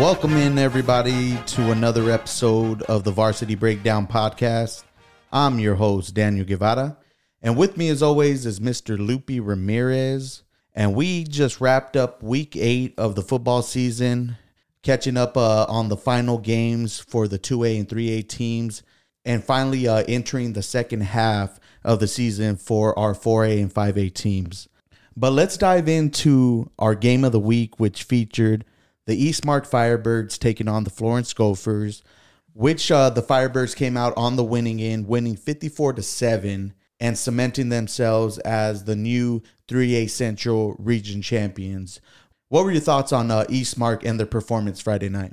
[0.00, 4.82] Welcome in, everybody, to another episode of the Varsity Breakdown Podcast.
[5.30, 6.96] I'm your host, Daniel Guevara.
[7.42, 8.96] And with me, as always, is Mr.
[8.96, 10.42] Lupi Ramirez.
[10.74, 14.38] And we just wrapped up week eight of the football season,
[14.82, 18.82] catching up uh, on the final games for the 2A and 3A teams,
[19.26, 24.14] and finally uh, entering the second half of the season for our 4A and 5A
[24.14, 24.66] teams.
[25.14, 28.64] But let's dive into our game of the week, which featured
[29.10, 32.04] the Eastmark Firebirds taking on the Florence Gophers,
[32.52, 37.18] which uh, the Firebirds came out on the winning end, winning 54 to 7 and
[37.18, 42.00] cementing themselves as the new 3A Central Region champions.
[42.50, 45.32] What were your thoughts on uh, Eastmark and their performance Friday night?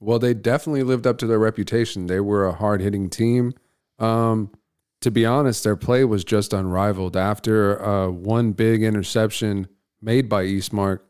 [0.00, 2.08] Well, they definitely lived up to their reputation.
[2.08, 3.54] They were a hard hitting team.
[3.98, 4.50] Um,
[5.00, 7.16] to be honest, their play was just unrivaled.
[7.16, 9.68] After uh, one big interception
[10.02, 11.00] made by Eastmark,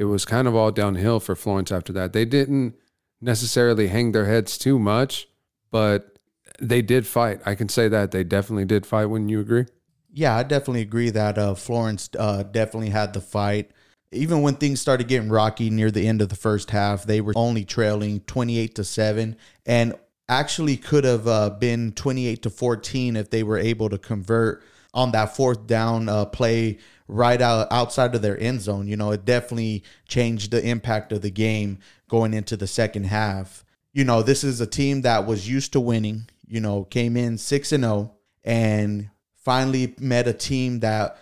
[0.00, 2.14] it was kind of all downhill for Florence after that.
[2.14, 2.74] They didn't
[3.20, 5.28] necessarily hang their heads too much,
[5.70, 6.16] but
[6.58, 7.42] they did fight.
[7.44, 9.04] I can say that they definitely did fight.
[9.04, 9.66] Wouldn't you agree?
[10.10, 13.72] Yeah, I definitely agree that uh, Florence uh, definitely had the fight.
[14.10, 17.34] Even when things started getting rocky near the end of the first half, they were
[17.36, 19.94] only trailing 28 to 7 and
[20.30, 24.62] actually could have uh, been 28 to 14 if they were able to convert
[24.94, 28.86] on that fourth down uh, play right out outside of their end zone.
[28.86, 33.64] You know, it definitely changed the impact of the game going into the second half.
[33.92, 37.38] You know, this is a team that was used to winning, you know, came in
[37.38, 41.18] 6 and 0 and finally met a team that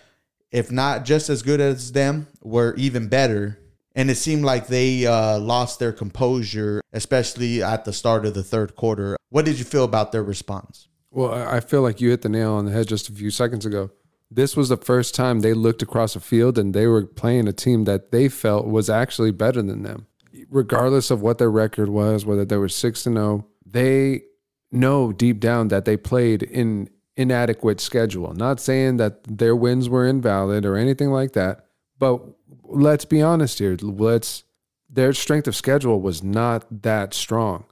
[0.50, 3.58] if not just as good as them, were even better.
[3.94, 8.44] And it seemed like they uh, lost their composure, especially at the start of the
[8.44, 9.16] third quarter.
[9.28, 10.87] What did you feel about their response?
[11.10, 13.64] Well, I feel like you hit the nail on the head just a few seconds
[13.64, 13.90] ago
[14.30, 17.52] this was the first time they looked across a field and they were playing a
[17.52, 20.06] team that they felt was actually better than them.
[20.50, 24.22] Regardless of what their record was, whether they were 6 to 0, they
[24.70, 28.34] know deep down that they played in inadequate schedule.
[28.34, 31.64] Not saying that their wins were invalid or anything like that,
[31.98, 32.22] but
[32.62, 33.76] let's be honest here.
[33.80, 34.44] Let's
[34.90, 37.64] their strength of schedule was not that strong.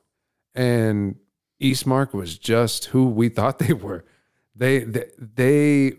[0.54, 1.16] And
[1.60, 4.04] Eastmark was just who we thought they were.
[4.54, 5.92] They they, they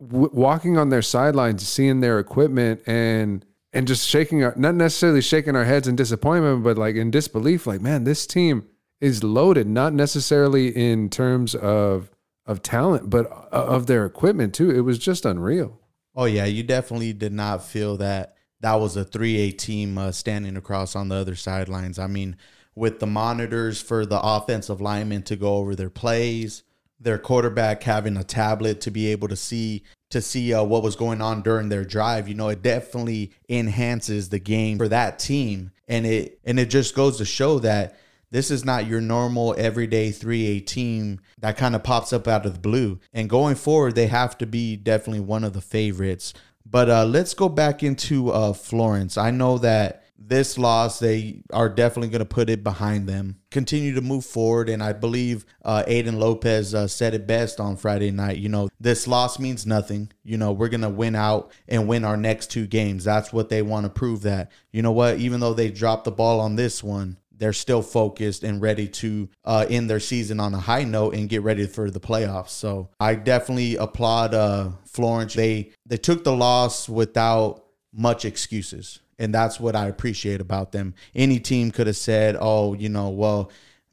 [0.00, 5.22] w- walking on their sidelines, seeing their equipment and and just shaking our not necessarily
[5.22, 8.66] shaking our heads in disappointment, but like in disbelief, like man, this team
[9.00, 12.10] is loaded, not necessarily in terms of
[12.46, 14.70] of talent, but uh, of their equipment too.
[14.70, 15.78] It was just unreal.
[16.16, 20.56] Oh yeah, you definitely did not feel that that was a 3A team uh, standing
[20.56, 21.98] across on the other sidelines.
[21.98, 22.36] I mean,
[22.74, 26.62] with the monitors for the offensive linemen to go over their plays,
[26.98, 30.96] their quarterback having a tablet to be able to see to see uh, what was
[30.96, 35.70] going on during their drive you know it definitely enhances the game for that team
[35.88, 37.96] and it and it just goes to show that
[38.30, 42.54] this is not your normal everyday 3A team that kind of pops up out of
[42.54, 43.00] the blue.
[43.12, 46.32] And going forward, they have to be definitely one of the favorites.
[46.64, 49.18] But uh, let's go back into uh, Florence.
[49.18, 53.36] I know that this loss, they are definitely going to put it behind them.
[53.50, 54.68] Continue to move forward.
[54.68, 58.36] And I believe uh, Aiden Lopez uh, said it best on Friday night.
[58.36, 60.12] You know, this loss means nothing.
[60.22, 63.04] You know, we're going to win out and win our next two games.
[63.04, 64.52] That's what they want to prove that.
[64.72, 65.18] You know what?
[65.18, 69.28] Even though they dropped the ball on this one, they're still focused and ready to
[69.46, 72.50] uh, end their season on a high note and get ready for the playoffs.
[72.50, 75.32] So I definitely applaud uh, Florence.
[75.32, 80.94] They they took the loss without much excuses and that's what I appreciate about them.
[81.14, 83.52] Any team could have said, "Oh, you know, well,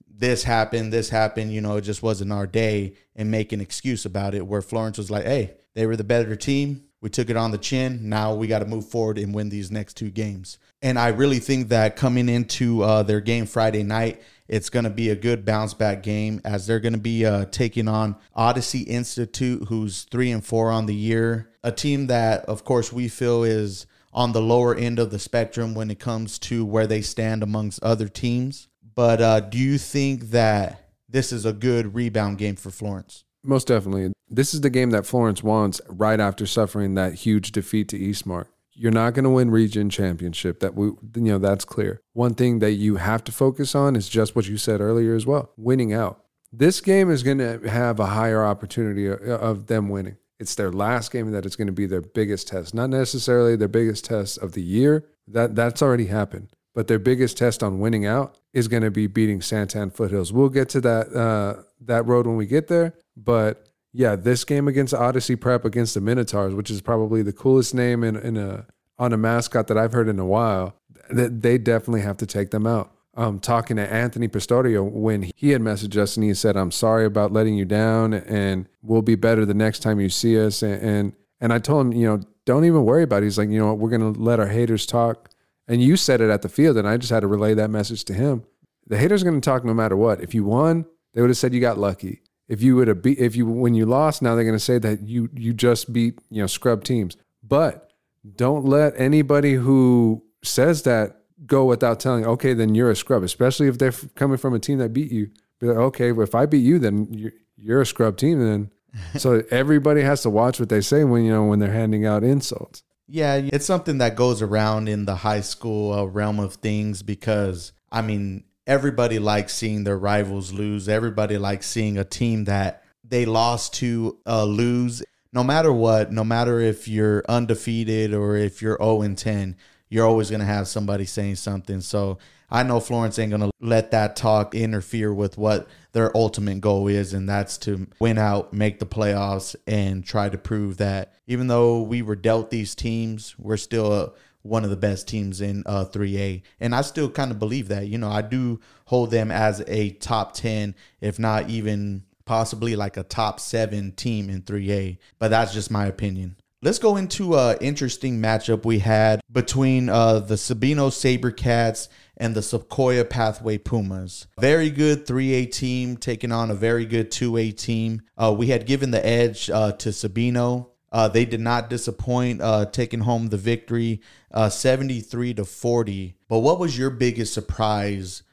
[0.10, 4.06] this happened, this happened, you know, it just wasn't our day," and make an excuse
[4.06, 4.48] about it.
[4.48, 6.84] Where Florence was like, "Hey, they were the better team.
[7.02, 8.10] We took it on the chin.
[8.10, 11.40] Now we got to move forward and win these next two games." And I really
[11.40, 15.44] think that coming into uh, their game Friday night, it's going to be a good
[15.44, 20.32] bounce back game as they're going to be uh, taking on Odyssey Institute, who's three
[20.32, 21.50] and four on the year.
[21.64, 25.76] A team that, of course, we feel is on the lower end of the spectrum
[25.76, 28.68] when it comes to where they stand amongst other teams.
[28.96, 33.26] But uh, do you think that this is a good rebound game for Florence?
[33.44, 34.14] Most definitely.
[34.28, 38.48] This is the game that Florence wants right after suffering that huge defeat to Eastmark.
[38.74, 40.62] You're not going to win region championship.
[40.62, 42.02] That we, you know, that's clear.
[42.14, 45.28] One thing that you have to focus on is just what you said earlier as
[45.28, 46.24] well: winning out.
[46.52, 50.18] This game is going to have a higher opportunity of them winning.
[50.40, 52.74] It's their last game that it's going to be their biggest test.
[52.74, 55.06] Not necessarily their biggest test of the year.
[55.28, 56.50] That that's already happened.
[56.76, 60.32] But their biggest test on winning out is going to be beating Santan Foothills.
[60.32, 62.94] We'll get to that uh, that road when we get there.
[63.16, 67.74] But yeah, this game against Odyssey Prep against the Minotaurs, which is probably the coolest
[67.74, 68.68] name in, in a
[69.00, 70.76] on a mascot that I've heard in a while,
[71.10, 72.92] they definitely have to take them out.
[73.18, 77.06] Um, talking to Anthony Pistorio when he had messaged us and he said, "I'm sorry
[77.06, 80.82] about letting you down, and we'll be better the next time you see us." And
[80.82, 83.26] and, and I told him, you know, don't even worry about it.
[83.26, 85.32] He's like, you know what, we're gonna let our haters talk.
[85.68, 88.06] And you said it at the field, and I just had to relay that message
[88.06, 88.44] to him.
[88.86, 90.22] The haters are gonna talk no matter what.
[90.22, 92.22] If you won, they would have said you got lucky.
[92.48, 95.02] If you would have beat, if you when you lost, now they're gonna say that
[95.02, 97.18] you you just beat you know scrub teams.
[97.44, 97.92] But
[98.36, 103.68] don't let anybody who says that go without telling, okay, then you're a scrub, especially
[103.68, 105.30] if they're coming from a team that beat you.
[105.60, 108.40] Be like, okay, well, if I beat you, then you're, you're a scrub team.
[108.40, 108.72] Then,
[109.18, 112.24] so everybody has to watch what they say when you know when they're handing out
[112.24, 112.84] insults.
[113.08, 117.72] Yeah, it's something that goes around in the high school uh, realm of things because
[117.90, 120.90] I mean everybody likes seeing their rivals lose.
[120.90, 125.04] Everybody likes seeing a team that they lost to uh, lose.
[125.32, 129.56] No matter what, no matter if you're undefeated or if you're 0 and 10,
[129.90, 131.82] you're always going to have somebody saying something.
[131.82, 132.18] So
[132.50, 136.88] I know Florence ain't going to let that talk interfere with what their ultimate goal
[136.88, 141.48] is, and that's to win out, make the playoffs, and try to prove that even
[141.48, 144.12] though we were dealt these teams, we're still a,
[144.44, 146.42] one of the best teams in uh, 3A.
[146.60, 147.88] And I still kind of believe that.
[147.88, 152.98] You know, I do hold them as a top 10, if not even possibly like
[152.98, 154.98] a top seven team in 3A.
[155.20, 156.38] But that's just my opinion.
[156.64, 161.88] Let's go into an interesting matchup we had between uh, the Sabino Sabercats
[162.18, 164.26] and the Sequoia Pathway Pumas.
[164.40, 168.02] Very good 3A team taking on a very good 2A team.
[168.18, 170.70] Uh, we had given the edge uh, to Sabino.
[170.92, 174.02] Uh, they did not disappoint, uh, taking home the victory,
[174.32, 176.16] uh, 73 to 40.
[176.28, 178.24] But what was your biggest surprise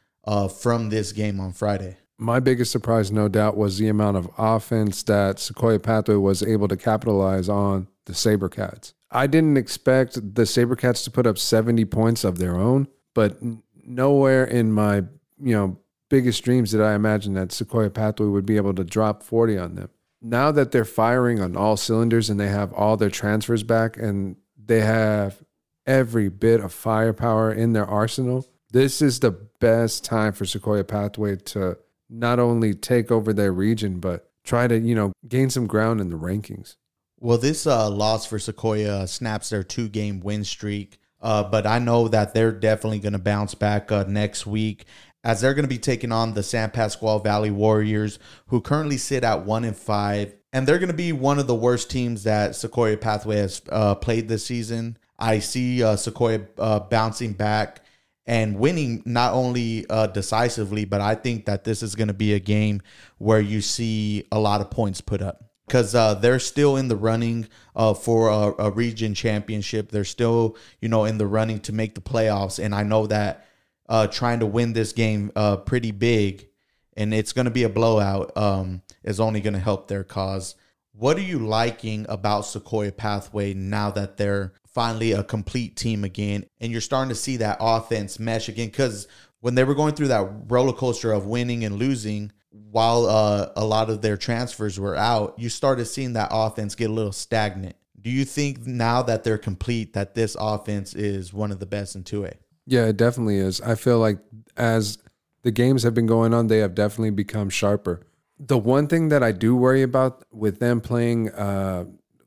[0.59, 1.99] from this game on Friday?
[2.19, 6.69] My biggest surprise, no doubt, was the amount of offense that Sequoia Pathway was able
[6.69, 8.95] to capitalize on the Sabercats.
[9.11, 13.39] I didn't expect the Sabercats to put up 70 points of their own, but
[13.85, 14.97] nowhere in my,
[15.41, 15.79] you know,
[16.09, 19.75] biggest dreams did I imagine that Sequoia Pathway would be able to drop 40 on
[19.75, 19.91] them.
[20.21, 24.37] Now that they're firing on all cylinders and they have all their transfers back and
[24.57, 25.43] they have
[25.87, 31.37] every bit of firepower in their arsenal, this is the best time for Sequoia Pathway
[31.37, 31.77] to
[32.09, 36.11] not only take over their region, but try to, you know, gain some ground in
[36.11, 36.77] the rankings.
[37.19, 40.99] Well, this uh, loss for Sequoia snaps their two game win streak.
[41.25, 44.85] Uh, but I know that they're definitely going to bounce back uh, next week
[45.25, 48.19] as they're going to be taking on the San Pasqual Valley Warriors,
[48.49, 50.35] who currently sit at one and five.
[50.53, 53.95] And they're going to be one of the worst teams that Sequoia Pathway has uh,
[53.95, 54.99] played this season.
[55.19, 57.81] I see uh, Sequoia uh, bouncing back
[58.27, 62.33] and winning not only uh, decisively, but I think that this is going to be
[62.33, 62.81] a game
[63.19, 66.97] where you see a lot of points put up because uh, they're still in the
[66.97, 69.91] running uh, for a, a, region championship.
[69.91, 72.63] They're still, you know, in the running to make the playoffs.
[72.63, 73.47] And I know that
[73.89, 76.49] uh, trying to win this game uh, pretty big,
[76.97, 80.55] and it's going to be a blowout, um, is only going to help their cause.
[80.93, 86.45] What are you liking about Sequoia Pathway now that they're finally a complete team again,
[86.61, 88.67] and you're starting to see that offense mesh again?
[88.67, 89.09] Because
[89.41, 93.65] when they were going through that roller coaster of winning and losing, while uh, a
[93.65, 97.77] lot of their transfers were out, you started seeing that offense get a little stagnant.
[98.01, 101.97] Do you think now that they're complete that this offense is one of the best
[101.97, 102.35] in 2A?
[102.67, 103.61] Yeah, it definitely is.
[103.61, 104.19] I feel like
[104.57, 104.99] as
[105.43, 108.07] the games have been going on, they have definitely become sharper.
[108.39, 111.85] The one thing that I do worry about with them playing uh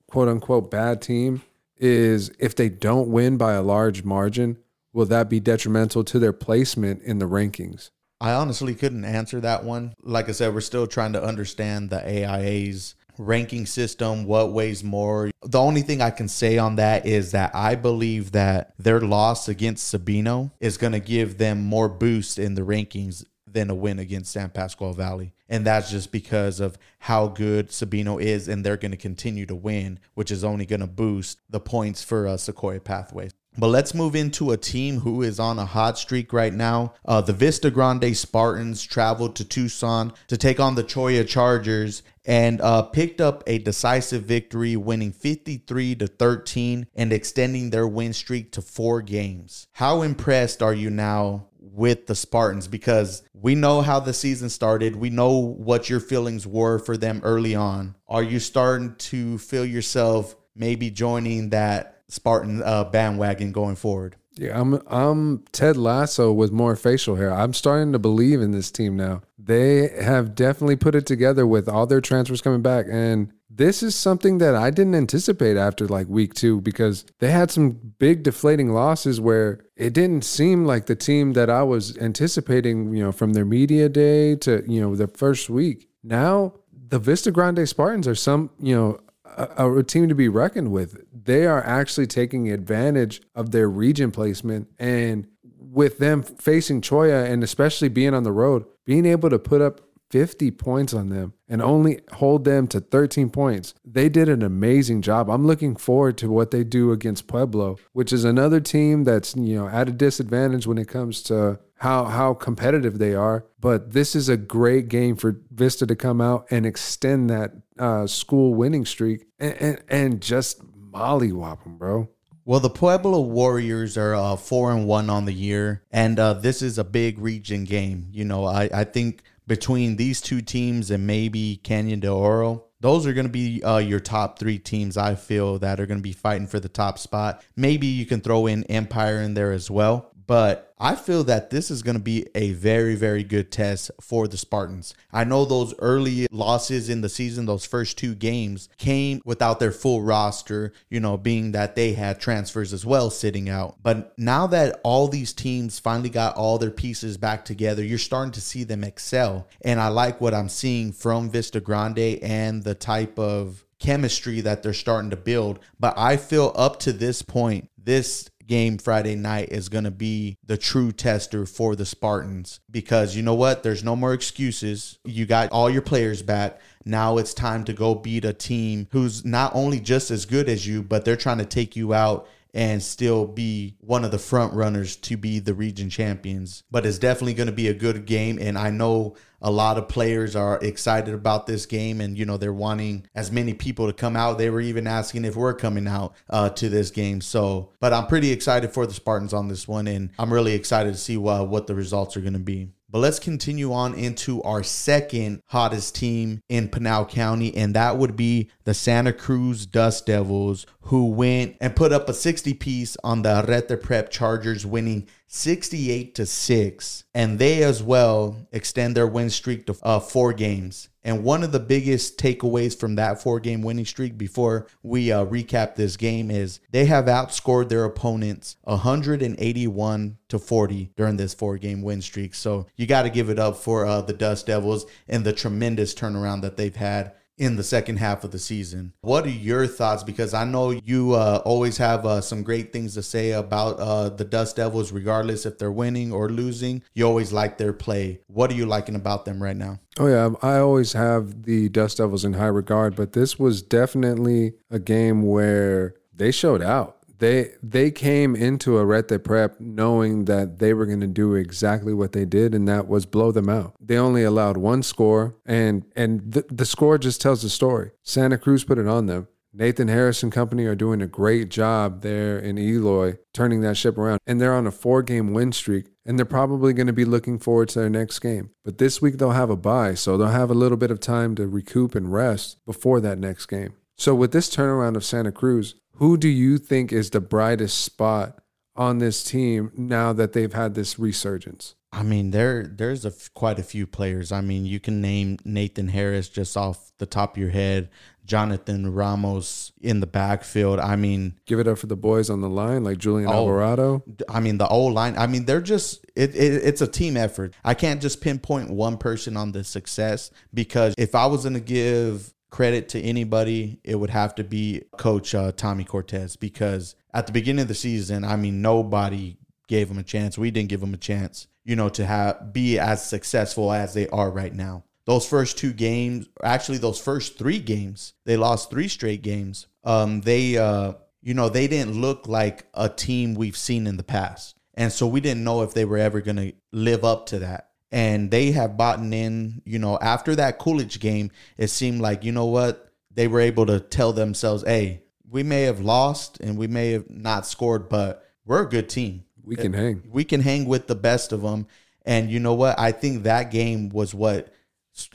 [0.08, 1.42] quote unquote bad team
[1.80, 4.58] is if they don't win by a large margin,
[4.94, 7.92] will that be detrimental to their placement in the rankings?
[8.20, 9.94] I honestly couldn't answer that one.
[10.02, 15.32] Like I said, we're still trying to understand the AIA's ranking system, what weighs more.
[15.44, 19.48] The only thing I can say on that is that I believe that their loss
[19.48, 24.00] against Sabino is going to give them more boost in the rankings than a win
[24.00, 25.34] against San Pasqual Valley.
[25.50, 29.56] And that's just because of how good Sabino is, and they're going to continue to
[29.56, 33.32] win, which is only going to boost the points for uh, Sequoia Pathways.
[33.60, 36.94] But let's move into a team who is on a hot streak right now.
[37.04, 42.62] Uh, the Vista Grande Spartans traveled to Tucson to take on the Cholla Chargers and
[42.62, 48.52] uh, picked up a decisive victory, winning 53 to 13 and extending their win streak
[48.52, 49.68] to four games.
[49.72, 52.68] How impressed are you now with the Spartans?
[52.68, 57.22] Because we know how the season started, we know what your feelings were for them
[57.24, 57.96] early on.
[58.08, 61.94] Are you starting to feel yourself maybe joining that?
[62.10, 64.16] Spartan uh, bandwagon going forward.
[64.36, 67.34] Yeah, I'm I'm Ted Lasso with more facial hair.
[67.34, 69.22] I'm starting to believe in this team now.
[69.38, 73.96] They have definitely put it together with all their transfers coming back, and this is
[73.96, 78.72] something that I didn't anticipate after like week two because they had some big deflating
[78.72, 83.34] losses where it didn't seem like the team that I was anticipating, you know, from
[83.34, 85.90] their media day to, you know, the first week.
[86.04, 90.72] Now, the Vista Grande Spartans are some, you know, a, a team to be reckoned
[90.72, 91.04] with.
[91.12, 95.28] They are actually taking advantage of their region placement and
[95.60, 99.82] with them facing Cholla and especially being on the road, being able to put up
[100.10, 103.74] 50 points on them and only hold them to 13 points.
[103.86, 105.30] They did an amazing job.
[105.30, 109.56] I'm looking forward to what they do against Pueblo, which is another team that's, you
[109.56, 113.46] know, at a disadvantage when it comes to how how competitive they are.
[113.60, 118.08] But this is a great game for Vista to come out and extend that uh,
[118.08, 120.62] school winning streak and, and, and just
[120.92, 122.10] mollywop them, bro.
[122.46, 126.62] Well, the Pueblo Warriors are uh, four and one on the year, and uh, this
[126.62, 128.08] is a big region game.
[128.14, 132.66] You know, I, I think between these two teams and maybe Canyon de Oro.
[132.80, 135.98] Those are going to be uh, your top three teams, I feel, that are going
[135.98, 137.44] to be fighting for the top spot.
[137.56, 140.12] Maybe you can throw in Empire in there as well.
[140.28, 144.28] But I feel that this is going to be a very, very good test for
[144.28, 144.94] the Spartans.
[145.12, 149.72] I know those early losses in the season, those first two games, came without their
[149.72, 153.78] full roster, you know, being that they had transfers as well sitting out.
[153.82, 158.34] But now that all these teams finally got all their pieces back together, you're starting
[158.34, 159.48] to see them excel.
[159.62, 164.64] And I like what I'm seeing from Vista Grande and the type of chemistry that
[164.64, 165.60] they're starting to build.
[165.80, 170.38] But I feel up to this point, this game Friday night is going to be
[170.46, 173.64] the true tester for the Spartans because you know what?
[173.64, 174.98] There's no more excuses.
[175.06, 176.60] You got all your players back.
[176.86, 180.66] Now it's time to go beat a team who's not only just as good as
[180.66, 182.28] you, but they're trying to take you out
[182.58, 186.64] and still be one of the front runners to be the region champions.
[186.72, 188.40] But it's definitely going to be a good game.
[188.42, 192.38] And I know a lot of players are excited about this game and you know
[192.38, 195.88] they're wanting as many people to come out they were even asking if we're coming
[195.88, 199.68] out uh, to this game so but i'm pretty excited for the spartans on this
[199.68, 202.68] one and i'm really excited to see uh, what the results are going to be
[202.90, 208.16] but let's continue on into our second hottest team in Pinal County, and that would
[208.16, 213.24] be the Santa Cruz Dust Devils, who went and put up a 60 piece on
[213.24, 219.30] the Arete Prep Chargers, winning 68 to 6 and they as well extend their win
[219.30, 220.90] streak to uh, four games.
[221.04, 225.26] And one of the biggest takeaways from that four game winning streak before we uh,
[225.26, 231.58] recap this game is they have outscored their opponents 181 to 40 during this four
[231.58, 232.36] game win streak.
[232.36, 235.94] So you got to give it up for uh, the dust devils and the tremendous
[235.94, 238.94] turnaround that they've had in the second half of the season.
[239.02, 240.04] What are your thoughts?
[240.04, 244.10] Because I know you uh, always have uh, some great things to say about uh,
[244.10, 246.84] the Dust Devils, regardless if they're winning or losing.
[246.94, 248.22] You always like their play.
[248.28, 249.80] What are you liking about them right now?
[250.00, 250.30] Oh, yeah.
[250.42, 255.24] I always have the Dust Devils in high regard, but this was definitely a game
[255.24, 261.00] where they showed out they they came into Arete Prep knowing that they were going
[261.00, 263.74] to do exactly what they did, and that was blow them out.
[263.80, 267.92] They only allowed one score, and and the, the score just tells the story.
[268.04, 269.28] Santa Cruz put it on them.
[269.54, 273.98] Nathan Harris and company are doing a great job there in Eloy, turning that ship
[273.98, 274.20] around.
[274.28, 277.40] And they're on a four game win streak, and they're probably going to be looking
[277.40, 278.52] forward to their next game.
[278.64, 281.34] But this week they'll have a bye, so they'll have a little bit of time
[281.36, 283.74] to recoup and rest before that next game.
[284.00, 288.40] So, with this turnaround of Santa Cruz, who do you think is the brightest spot
[288.76, 291.76] on this team now that they've had this resurgence?
[291.92, 294.32] I mean, there there's a f- quite a few players.
[294.32, 297.90] I mean, you can name Nathan Harris just off the top of your head,
[298.26, 300.80] Jonathan Ramos in the backfield.
[300.80, 304.04] I mean, give it up for the boys on the line like Julian oh, Alvarado.
[304.30, 305.18] I mean, the old line.
[305.18, 307.54] I mean, they're just it, it, It's a team effort.
[307.64, 311.60] I can't just pinpoint one person on the success because if I was going to
[311.62, 317.28] give credit to anybody, it would have to be Coach uh, Tommy Cortez because at
[317.28, 319.38] the beginning of the season, I mean, nobody
[319.68, 320.38] gave him a chance.
[320.38, 324.08] We didn't give him a chance, you know, to have be as successful as they
[324.10, 324.84] are right now.
[325.06, 329.68] Those first two games, actually, those first three games, they lost three straight games.
[329.84, 334.04] Um, they, uh, you know, they didn't look like a team we've seen in the
[334.04, 337.40] past, and so we didn't know if they were ever going to live up to
[337.40, 342.24] that and they have bought in, you know, after that Coolidge game, it seemed like,
[342.24, 346.58] you know what, they were able to tell themselves, hey, we may have lost and
[346.58, 349.24] we may have not scored, but we're a good team.
[349.44, 350.04] We can hang.
[350.10, 351.68] We can hang with the best of them.
[352.06, 352.80] And you know what?
[352.80, 354.54] I think that game was what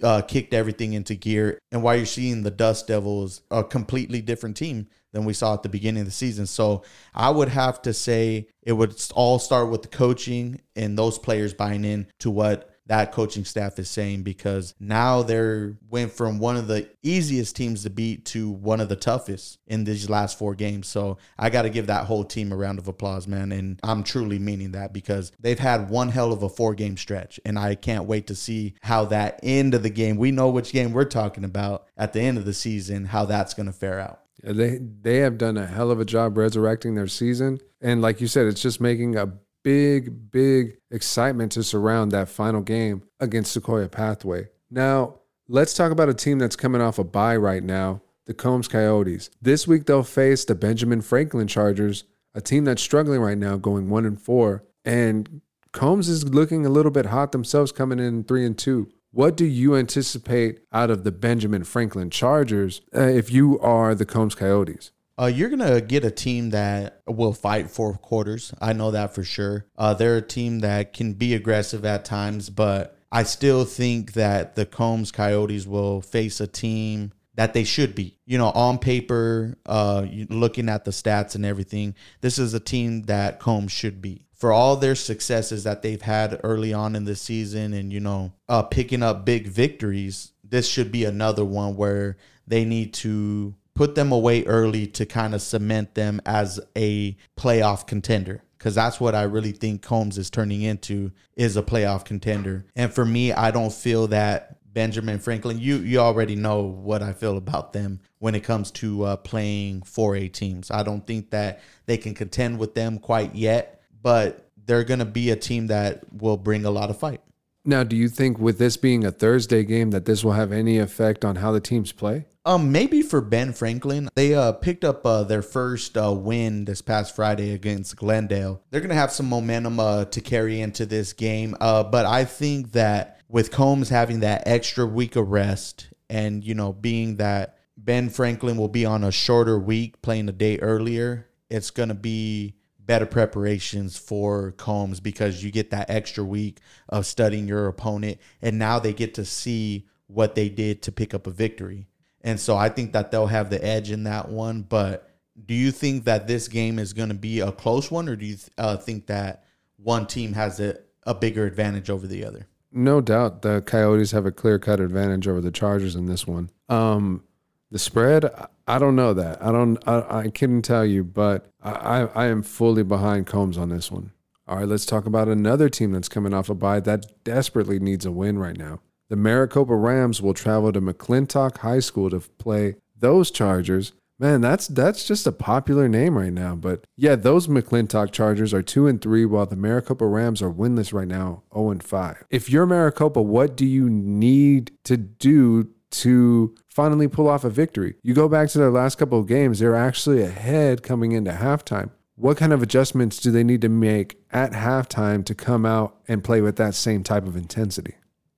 [0.02, 1.58] uh, kicked everything into gear.
[1.70, 5.62] And why you're seeing the Dust Devils a completely different team than we saw at
[5.62, 6.46] the beginning of the season.
[6.46, 6.82] So
[7.14, 11.54] I would have to say it would all start with the coaching and those players
[11.54, 16.58] buying in to what that coaching staff is saying because now they're went from one
[16.58, 20.54] of the easiest teams to beat to one of the toughest in these last four
[20.54, 20.88] games.
[20.88, 23.50] So I got to give that whole team a round of applause, man.
[23.50, 27.40] And I'm truly meaning that because they've had one hell of a four game stretch.
[27.46, 30.74] And I can't wait to see how that end of the game, we know which
[30.74, 34.00] game we're talking about at the end of the season, how that's going to fare
[34.00, 34.20] out.
[34.42, 38.26] They they have done a hell of a job resurrecting their season, and like you
[38.26, 43.88] said, it's just making a big, big excitement to surround that final game against Sequoia
[43.88, 44.48] Pathway.
[44.70, 48.68] Now, let's talk about a team that's coming off a bye right now the Combs
[48.68, 49.30] Coyotes.
[49.40, 52.04] This week, they'll face the Benjamin Franklin Chargers,
[52.34, 54.64] a team that's struggling right now, going one and four.
[54.84, 55.40] And
[55.72, 58.92] Combs is looking a little bit hot themselves, coming in three and two.
[59.10, 64.06] What do you anticipate out of the Benjamin Franklin Chargers uh, if you are the
[64.06, 64.92] Combs Coyotes?
[65.18, 68.52] Uh, you're gonna get a team that will fight for quarters.
[68.60, 69.66] I know that for sure.
[69.76, 74.54] Uh, they're a team that can be aggressive at times, but I still think that
[74.54, 78.18] the Combs Coyotes will face a team that they should be.
[78.24, 83.02] You know, on paper, uh, looking at the stats and everything, this is a team
[83.02, 84.22] that Combs should be.
[84.34, 88.32] For all their successes that they've had early on in the season and, you know,
[88.48, 92.16] uh, picking up big victories, this should be another one where
[92.46, 97.86] they need to put them away early to kind of cement them as a playoff
[97.86, 102.64] contender because that's what I really think Combs is turning into is a playoff contender.
[102.76, 105.58] And for me, I don't feel that Benjamin Franklin.
[105.58, 109.82] You you already know what I feel about them when it comes to uh, playing
[109.82, 110.70] 4A teams.
[110.70, 115.04] I don't think that they can contend with them quite yet, but they're going to
[115.04, 117.20] be a team that will bring a lot of fight.
[117.64, 120.78] Now, do you think with this being a Thursday game that this will have any
[120.78, 122.26] effect on how the teams play?
[122.44, 126.82] Um, maybe for Ben Franklin, they uh picked up uh, their first uh, win this
[126.82, 128.62] past Friday against Glendale.
[128.70, 131.56] They're gonna have some momentum uh, to carry into this game.
[131.60, 136.54] Uh, but I think that with Combs having that extra week of rest, and you
[136.54, 141.28] know being that Ben Franklin will be on a shorter week, playing a day earlier,
[141.48, 147.46] it's gonna be better preparations for Combs because you get that extra week of studying
[147.46, 151.30] your opponent, and now they get to see what they did to pick up a
[151.30, 151.86] victory.
[152.22, 154.62] And so I think that they'll have the edge in that one.
[154.62, 155.10] But
[155.46, 158.26] do you think that this game is going to be a close one, or do
[158.26, 159.44] you uh, think that
[159.76, 162.46] one team has a, a bigger advantage over the other?
[162.70, 166.50] No doubt the Coyotes have a clear cut advantage over the Chargers in this one.
[166.68, 167.24] Um,
[167.70, 168.30] the spread,
[168.66, 169.42] I don't know that.
[169.42, 169.78] I don't.
[169.86, 174.12] I, I couldn't tell you, but I, I am fully behind Combs on this one.
[174.46, 178.04] All right, let's talk about another team that's coming off a bye that desperately needs
[178.04, 178.80] a win right now.
[179.12, 183.92] The Maricopa Rams will travel to McClintock High School to play those Chargers.
[184.18, 186.54] Man, that's that's just a popular name right now.
[186.54, 190.94] But yeah, those McClintock Chargers are two and three, while the Maricopa Rams are winless
[190.94, 192.24] right now, 0 and 5.
[192.30, 197.96] If you're Maricopa, what do you need to do to finally pull off a victory.
[198.02, 201.90] You go back to their last couple of games, they're actually ahead coming into halftime.
[202.14, 206.24] What kind of adjustments do they need to make at halftime to come out and
[206.24, 207.96] play with that same type of intensity?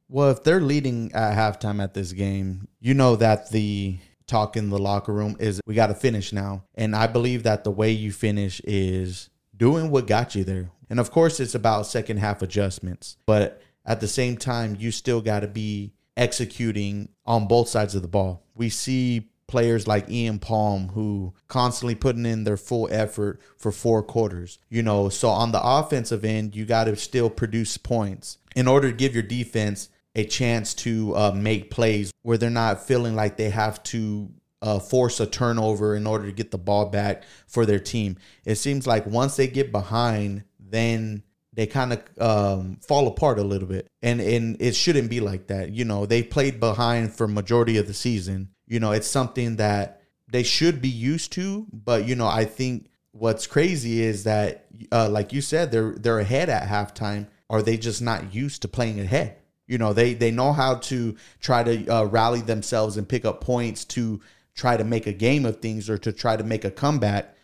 [0.08, 4.70] Well, if they're leading at halftime at this game, you know that the talk in
[4.70, 6.64] the locker room is we got to finish now.
[6.74, 10.70] And I believe that the way you finish is doing what got you there.
[10.90, 13.16] And of course, it's about second half adjustments.
[13.26, 18.02] But at the same time, you still got to be executing on both sides of
[18.02, 18.44] the ball.
[18.54, 24.02] We see players like Ian Palm who constantly putting in their full effort for four
[24.02, 24.58] quarters.
[24.68, 28.90] You know, so on the offensive end, you got to still produce points in order
[28.90, 33.36] to give your defense a chance to uh, make plays where they're not feeling like
[33.36, 34.30] they have to
[34.62, 38.16] uh, force a turnover in order to get the ball back for their team.
[38.44, 41.22] It seems like once they get behind, then
[41.52, 45.48] they kind of um, fall apart a little bit, and and it shouldn't be like
[45.48, 45.70] that.
[45.70, 48.48] You know, they played behind for majority of the season.
[48.66, 51.66] You know, it's something that they should be used to.
[51.72, 56.18] But you know, I think what's crazy is that, uh, like you said, they're they're
[56.20, 57.28] ahead at halftime.
[57.50, 59.36] Are they just not used to playing ahead?
[59.66, 63.40] You know, they they know how to try to uh, rally themselves and pick up
[63.40, 64.20] points to
[64.54, 67.34] try to make a game of things or to try to make a comeback.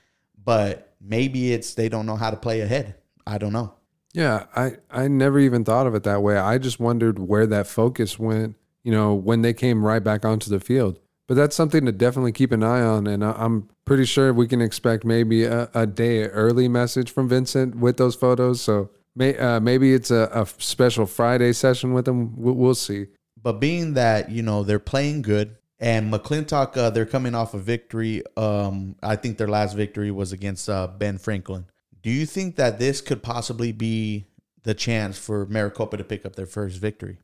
[0.43, 2.95] But maybe it's they don't know how to play ahead.
[3.27, 3.75] I don't know.
[4.13, 6.37] Yeah, I, I never even thought of it that way.
[6.37, 10.51] I just wondered where that focus went, you know, when they came right back onto
[10.51, 10.99] the field.
[11.29, 13.07] But that's something to definitely keep an eye on.
[13.07, 17.77] And I'm pretty sure we can expect maybe a, a day early message from Vincent
[17.77, 18.61] with those photos.
[18.61, 22.35] So may, uh, maybe it's a, a, special Friday session with them.
[22.37, 23.07] We'll, we'll, see.
[23.43, 27.59] But being that, you know, they're playing good and McClintock, uh, they're coming off a
[27.59, 28.23] victory.
[28.37, 31.67] Um, I think their last victory was against uh, Ben Franklin.
[32.03, 34.27] Do you think that this could possibly be
[34.63, 37.19] the chance for Maricopa to pick up their first victory.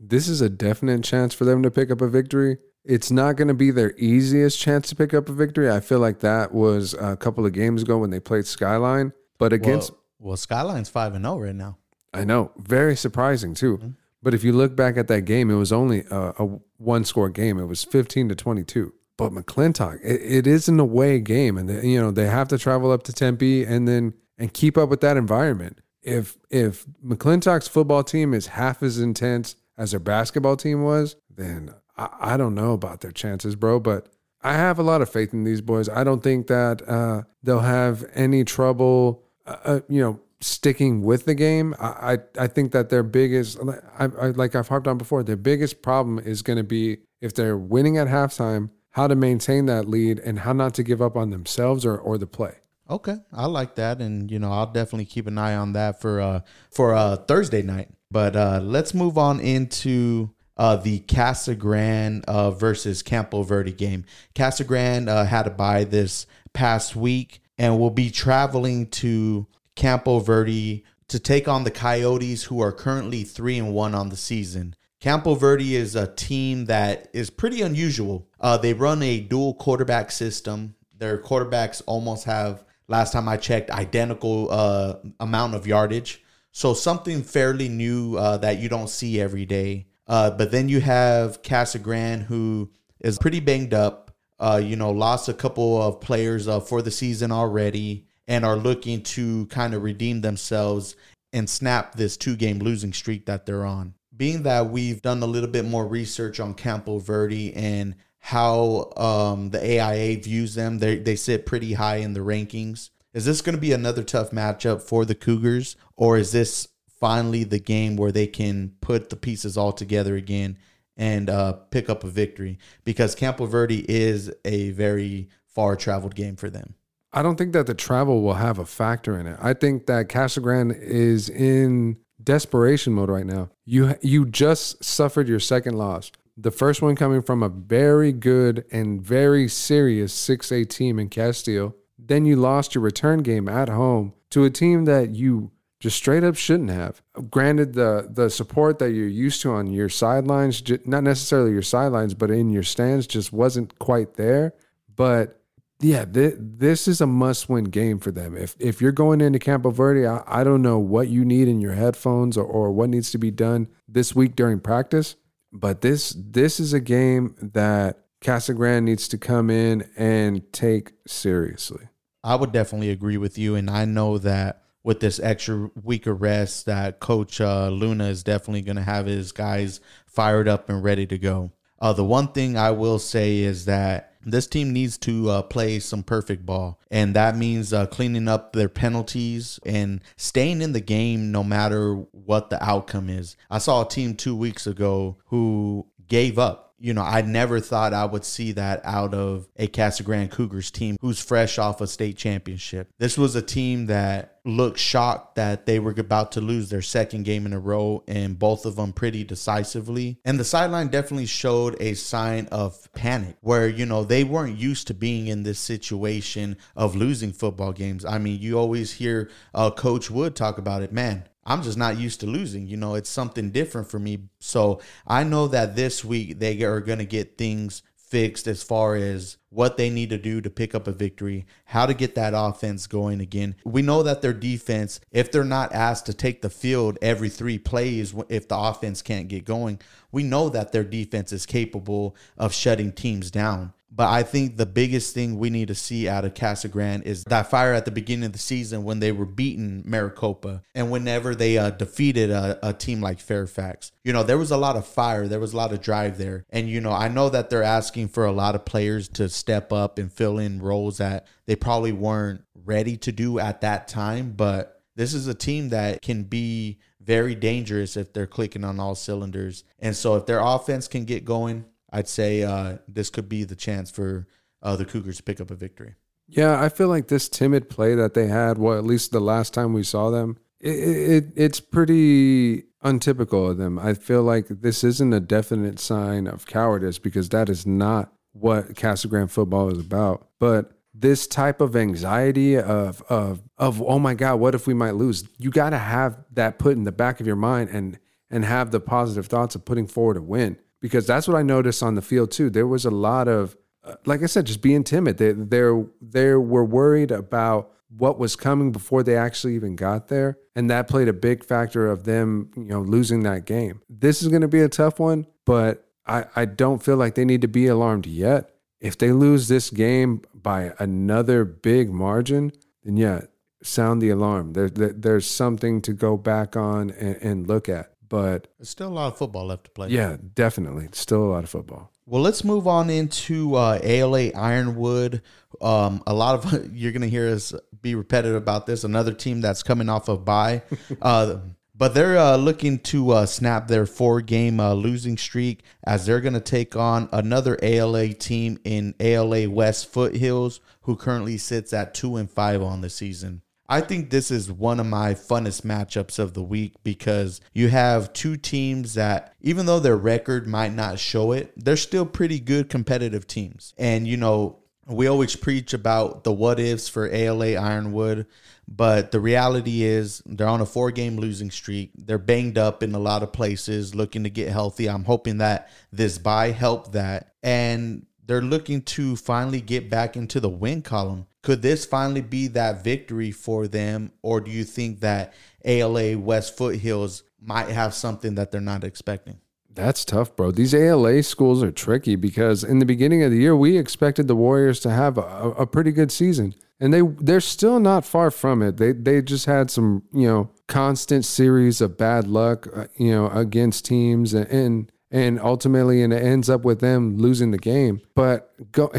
[0.00, 2.58] This is a definite chance for them to pick up a victory.
[2.84, 5.70] It's not going to be their easiest chance to pick up a victory.
[5.70, 9.52] I feel like that was a couple of games ago when they played Skyline, but
[9.52, 11.78] against well Skyline's five and zero oh right now.
[12.12, 13.78] I know, very surprising too.
[13.78, 13.90] Mm-hmm.
[14.22, 17.28] But if you look back at that game, it was only a, a one score
[17.28, 17.58] game.
[17.58, 18.94] It was fifteen to twenty two.
[19.16, 22.58] But McClintock, it, it is an away game, and they, you know they have to
[22.58, 25.80] travel up to Tempe and then and keep up with that environment.
[26.02, 31.74] If if McClintock's football team is half as intense as their basketball team was, then
[31.96, 33.80] I, I don't know about their chances, bro.
[33.80, 34.08] But
[34.42, 35.88] I have a lot of faith in these boys.
[35.88, 41.24] I don't think that uh, they'll have any trouble, uh, uh you know, sticking with
[41.24, 41.74] the game.
[41.80, 43.58] I, I, I think that their biggest,
[43.98, 47.34] I, I, like I've harped on before, their biggest problem is going to be if
[47.34, 51.16] they're winning at halftime, how to maintain that lead and how not to give up
[51.16, 52.54] on themselves or, or the play.
[52.90, 56.22] Okay, I like that, and you know I'll definitely keep an eye on that for
[56.22, 57.90] uh for uh Thursday night.
[58.10, 64.06] But uh let's move on into uh the Casa Grande uh versus Campo Verde game.
[64.34, 70.20] Casa Grande uh, had to buy this past week and will be traveling to Campo
[70.20, 74.74] Verde to take on the Coyotes, who are currently three and one on the season.
[75.00, 78.28] Campo Verde is a team that is pretty unusual.
[78.40, 80.74] Uh, they run a dual quarterback system.
[80.96, 86.22] Their quarterbacks almost have last time I checked, identical uh, amount of yardage.
[86.50, 89.86] So something fairly new uh, that you don't see every day.
[90.08, 94.07] Uh, but then you have Casa Grande, who is pretty banged up.
[94.40, 98.56] Uh, you know, lost a couple of players uh, for the season already, and are
[98.56, 100.94] looking to kind of redeem themselves
[101.32, 103.94] and snap this two-game losing streak that they're on.
[104.16, 109.50] Being that we've done a little bit more research on Campo Verde and how um,
[109.50, 110.78] the AIA views them.
[110.78, 112.90] They they sit pretty high in the rankings.
[113.14, 116.68] Is this going to be another tough matchup for the Cougars, or is this
[117.00, 120.58] finally the game where they can put the pieces all together again
[120.98, 122.58] and uh, pick up a victory?
[122.84, 126.74] Because Campo Verde is a very far traveled game for them.
[127.12, 129.38] I don't think that the travel will have a factor in it.
[129.40, 133.48] I think that Casa Grande is in desperation mode right now.
[133.64, 136.12] You you just suffered your second loss.
[136.36, 141.74] The first one coming from a very good and very serious 6A team in Casteel.
[141.98, 146.24] Then you lost your return game at home to a team that you just straight
[146.24, 147.02] up shouldn't have.
[147.30, 152.14] Granted, the the support that you're used to on your sidelines, not necessarily your sidelines,
[152.14, 154.54] but in your stands, just wasn't quite there.
[154.94, 155.40] But
[155.80, 158.36] yeah, th- this is a must-win game for them.
[158.36, 161.60] If if you're going into Campo Verde, I, I don't know what you need in
[161.60, 165.14] your headphones or, or what needs to be done this week during practice.
[165.52, 170.92] But this this is a game that Casa Grande needs to come in and take
[171.06, 171.88] seriously.
[172.24, 176.22] I would definitely agree with you, and I know that with this extra week of
[176.22, 180.82] rest, that Coach uh, Luna is definitely going to have his guys fired up and
[180.82, 181.52] ready to go.
[181.80, 185.78] Uh, the one thing I will say is that this team needs to uh, play
[185.78, 190.80] some perfect ball, and that means uh, cleaning up their penalties and staying in the
[190.80, 193.36] game no matter what the outcome is.
[193.50, 197.92] I saw a team two weeks ago who gave up you know, I never thought
[197.92, 201.86] I would see that out of a Casa Grande Cougars team who's fresh off a
[201.86, 202.88] state championship.
[202.98, 207.24] This was a team that looked shocked that they were about to lose their second
[207.24, 210.18] game in a row and both of them pretty decisively.
[210.24, 214.86] And the sideline definitely showed a sign of panic where, you know, they weren't used
[214.86, 218.04] to being in this situation of losing football games.
[218.04, 220.92] I mean, you always hear uh, Coach Wood talk about it.
[220.92, 222.66] Man, I'm just not used to losing.
[222.66, 224.28] You know, it's something different for me.
[224.38, 228.96] So I know that this week they are going to get things fixed as far
[228.96, 232.34] as what they need to do to pick up a victory, how to get that
[232.34, 233.54] offense going again.
[233.64, 237.58] We know that their defense, if they're not asked to take the field every three
[237.58, 239.80] plays, if the offense can't get going,
[240.12, 243.72] we know that their defense is capable of shutting teams down.
[243.90, 247.24] But I think the biggest thing we need to see out of Casa Grande is
[247.24, 251.34] that fire at the beginning of the season when they were beating Maricopa and whenever
[251.34, 253.90] they uh, defeated a, a, team like Fairfax.
[254.04, 256.44] You know, there was a lot of fire, there was a lot of drive there.
[256.50, 259.72] And, you know, I know that they're asking for a lot of players to step
[259.72, 264.32] up and fill in roles that they probably weren't ready to do at that time.
[264.36, 268.94] But this is a team that can be very dangerous if they're clicking on all
[268.94, 269.64] cylinders.
[269.78, 273.56] And so if their offense can get going, I'd say uh, this could be the
[273.56, 274.26] chance for
[274.62, 275.94] uh, the Cougars to pick up a victory.
[276.26, 279.54] Yeah, I feel like this timid play that they had, well, at least the last
[279.54, 283.78] time we saw them, it, it it's pretty untypical of them.
[283.78, 288.76] I feel like this isn't a definite sign of cowardice because that is not what
[288.76, 290.28] Casa Grande football is about.
[290.38, 294.96] But this type of anxiety of of of oh my god, what if we might
[294.96, 295.24] lose?
[295.38, 297.98] You got to have that put in the back of your mind and
[298.30, 301.82] and have the positive thoughts of putting forward a win because that's what I noticed
[301.82, 302.50] on the field too.
[302.50, 303.56] There was a lot of
[303.88, 305.18] uh, like I said, just being timid.
[305.18, 310.38] They they they were worried about what was coming before they actually even got there,
[310.54, 313.80] and that played a big factor of them, you know, losing that game.
[313.88, 317.24] This is going to be a tough one, but I I don't feel like they
[317.24, 318.50] need to be alarmed yet.
[318.80, 322.52] If they lose this game by another big margin,
[322.84, 323.22] then yeah,
[323.62, 324.52] sound the alarm.
[324.52, 327.92] There, there there's something to go back on and, and look at.
[328.08, 329.88] But There's still a lot of football left to play.
[329.88, 331.92] yeah, definitely, still a lot of football.
[332.06, 335.20] Well, let's move on into uh, ALA Ironwood.
[335.60, 338.82] Um, a lot of you're going to hear us be repetitive about this.
[338.84, 340.62] Another team that's coming off of bye,
[341.02, 341.36] uh,
[341.76, 346.32] but they're uh, looking to uh, snap their four-game uh, losing streak as they're going
[346.32, 352.16] to take on another ALA team in ALA West Foothills, who currently sits at two
[352.16, 353.42] and five on the season.
[353.68, 358.12] I think this is one of my funnest matchups of the week because you have
[358.14, 362.70] two teams that, even though their record might not show it, they're still pretty good
[362.70, 363.74] competitive teams.
[363.76, 368.26] And, you know, we always preach about the what ifs for ALA Ironwood,
[368.66, 371.90] but the reality is they're on a four game losing streak.
[371.94, 374.88] They're banged up in a lot of places, looking to get healthy.
[374.88, 377.34] I'm hoping that this bye helped that.
[377.42, 381.26] And they're looking to finally get back into the win column.
[381.42, 385.32] Could this finally be that victory for them, or do you think that
[385.64, 389.40] ALA West Foothills might have something that they're not expecting?
[389.70, 390.50] That's tough, bro.
[390.50, 394.36] These ALA schools are tricky because in the beginning of the year, we expected the
[394.36, 398.60] Warriors to have a, a pretty good season, and they they're still not far from
[398.60, 398.76] it.
[398.76, 403.28] They they just had some you know constant series of bad luck, uh, you know,
[403.28, 408.00] against teams, and and, and ultimately, and it ends up with them losing the game.
[408.14, 408.90] But go.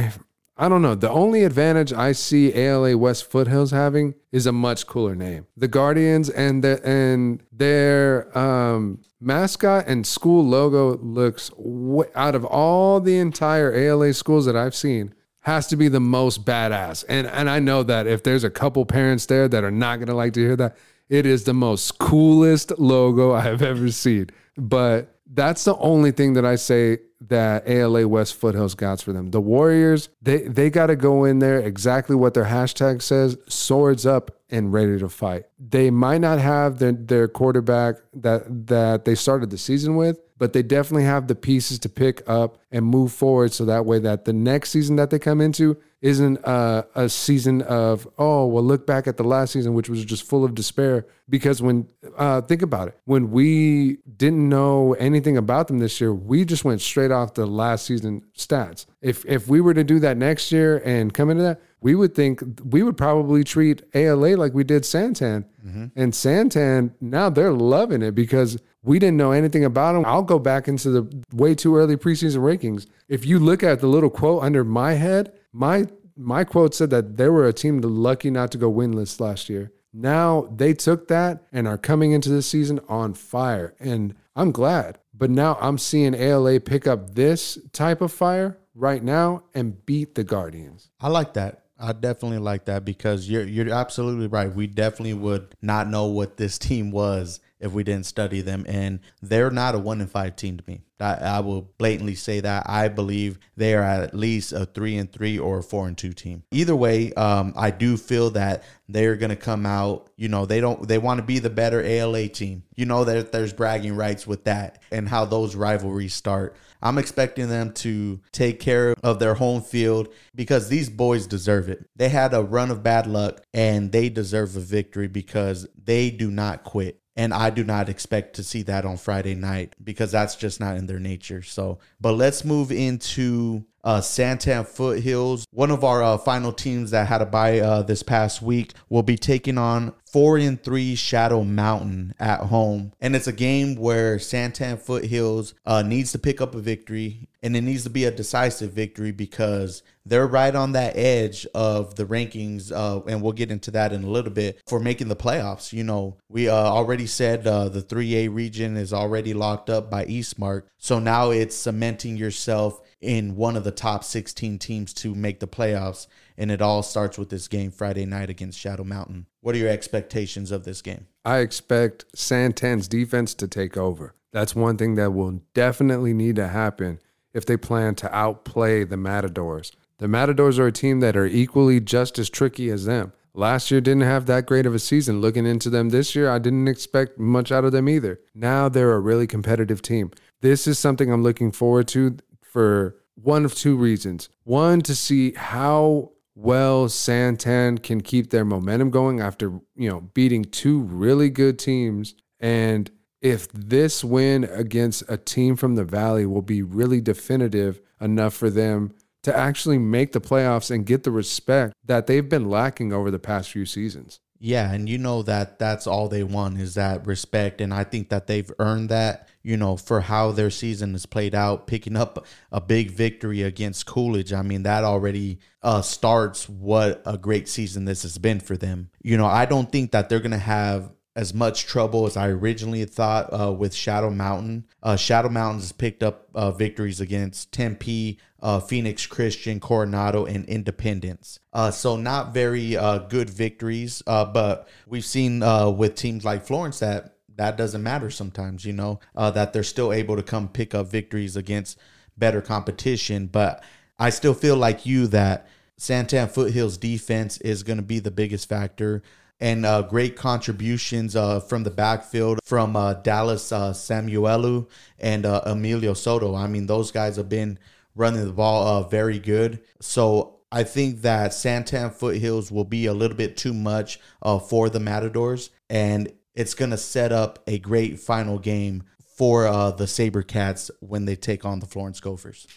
[0.62, 0.93] I don't know.
[0.93, 5.48] The only advantage I see ALA West Foothills having is a much cooler name.
[5.56, 12.43] The Guardians and the and their um, mascot and school logo looks w- out of
[12.43, 17.06] all the entire ALA schools that I've seen has to be the most badass.
[17.08, 20.08] And and I know that if there's a couple parents there that are not going
[20.08, 20.76] to like to hear that,
[21.08, 24.30] it is the most coolest logo I have ever seen.
[24.58, 29.31] But that's the only thing that I say that ALA West Foothills got for them.
[29.31, 34.05] The Warriors, they they got to go in there exactly what their hashtag says, swords
[34.05, 35.45] up and ready to fight.
[35.59, 40.53] They might not have their their quarterback that that they started the season with, but
[40.53, 44.25] they definitely have the pieces to pick up and move forward so that way that
[44.25, 48.87] the next season that they come into isn't a, a season of oh well look
[48.87, 51.87] back at the last season which was just full of despair because when
[52.17, 56.63] uh, think about it when we didn't know anything about them this year we just
[56.63, 60.51] went straight off the last season stats if if we were to do that next
[60.51, 64.63] year and come into that we would think we would probably treat ALA like we
[64.63, 65.86] did Santan mm-hmm.
[65.95, 70.05] and Santan now they're loving it because we didn't know anything about them.
[70.05, 72.88] I'll go back into the way too early preseason rankings.
[73.08, 77.17] If you look at the little quote under my head, my my quote said that
[77.17, 79.71] they were a team lucky not to go winless last year.
[79.93, 83.73] Now they took that and are coming into this season on fire.
[83.79, 84.99] And I'm glad.
[85.19, 90.15] But now I'm seeing ALA pick up this type of fire right now and beat
[90.15, 90.89] the Guardians.
[91.01, 91.65] I like that.
[91.77, 94.53] I definitely like that because you're you're absolutely right.
[94.53, 99.00] We definitely would not know what this team was if we didn't study them, and
[99.22, 100.82] they're not a one in five team to me.
[101.00, 105.12] I, I will blatantly say that I believe they are at least a three and
[105.12, 106.43] three or a four and two team.
[106.52, 110.10] Either way, um, I do feel that they're gonna come out.
[110.17, 112.63] You know, they don't they want to be the better ALA team.
[112.76, 116.56] You know that there's bragging rights with that and how those rivalries start.
[116.82, 121.89] I'm expecting them to take care of their home field because these boys deserve it.
[121.95, 126.32] They had a run of bad luck and they deserve a victory because they do
[126.32, 127.02] not quit.
[127.19, 130.77] And I do not expect to see that on Friday night because that's just not
[130.77, 131.41] in their nature.
[131.41, 135.45] So, but let's move into uh, Santan Foothills.
[135.51, 139.03] One of our uh, final teams that had a bye uh, this past week will
[139.03, 144.17] be taking on four and three Shadow Mountain at home, and it's a game where
[144.17, 148.11] Santan Foothills uh, needs to pick up a victory, and it needs to be a
[148.11, 153.51] decisive victory because they're right on that edge of the rankings, uh, and we'll get
[153.51, 155.71] into that in a little bit for making the playoffs.
[155.71, 160.05] You know, we uh, already said uh, the 3A region is already locked up by
[160.05, 165.39] Eastmark, so now it's cementing yourself in one of the top 16 teams to make
[165.39, 166.07] the playoffs.
[166.38, 169.27] And it all starts with this game Friday night against Shadow Mountain.
[169.41, 171.07] What are your expectations of this game?
[171.23, 174.13] I expect Santan's defense to take over.
[174.31, 176.99] That's one thing that will definitely need to happen
[177.33, 179.71] if they plan to outplay the Matadors.
[179.97, 183.13] The Matadors are a team that are equally just as tricky as them.
[183.33, 185.21] Last year didn't have that great of a season.
[185.21, 188.19] Looking into them this year, I didn't expect much out of them either.
[188.33, 190.12] Now they're a really competitive team.
[190.41, 192.17] This is something I'm looking forward to
[192.49, 194.29] for one of two reasons.
[194.43, 200.45] One, to see how well Santan can keep their momentum going after, you know, beating
[200.45, 202.15] two really good teams.
[202.39, 202.89] And
[203.21, 208.49] if this win against a team from the Valley will be really definitive enough for
[208.49, 213.12] them to actually make the playoffs and get the respect that they've been lacking over
[213.12, 214.21] the past few seasons.
[214.41, 218.08] Yeah, and you know that that's all they want is that respect, and I think
[218.10, 219.28] that they've earned that.
[219.43, 223.86] You know, for how their season has played out, picking up a big victory against
[223.86, 224.32] Coolidge.
[224.34, 228.89] I mean, that already uh, starts what a great season this has been for them.
[229.02, 232.86] You know, I don't think that they're gonna have as much trouble as I originally
[232.86, 234.65] thought uh, with Shadow Mountain.
[234.82, 240.45] Uh, Shadow Mountain has picked up uh, victories against Tempe, uh, Phoenix Christian, Coronado, and
[240.45, 241.39] Independence.
[241.54, 245.39] Uh, so not very uh, good victories, but we've seen
[245.75, 248.65] with teams like Florence that that doesn't matter sometimes.
[248.65, 251.78] You know that they're still able to come pick up victories against
[252.17, 253.28] better competition.
[253.28, 253.63] But
[253.97, 255.47] I still feel like you that
[255.80, 259.02] Santan Foothills defense is going to be the biggest factor
[259.39, 264.67] and uh, great contributions uh, from the backfield from uh, Dallas uh, Samuelu
[264.99, 266.36] and uh, Emilio Soto.
[266.36, 267.58] I mean, those guys have been
[267.99, 269.59] running the ball uh, very good.
[269.81, 273.99] So I think that Santan Foothills will be a little bit too much
[274.47, 278.83] for the Matadors, and it's going to set up a great final game
[279.17, 282.47] for the SaberCats when they take on the Florence Gophers.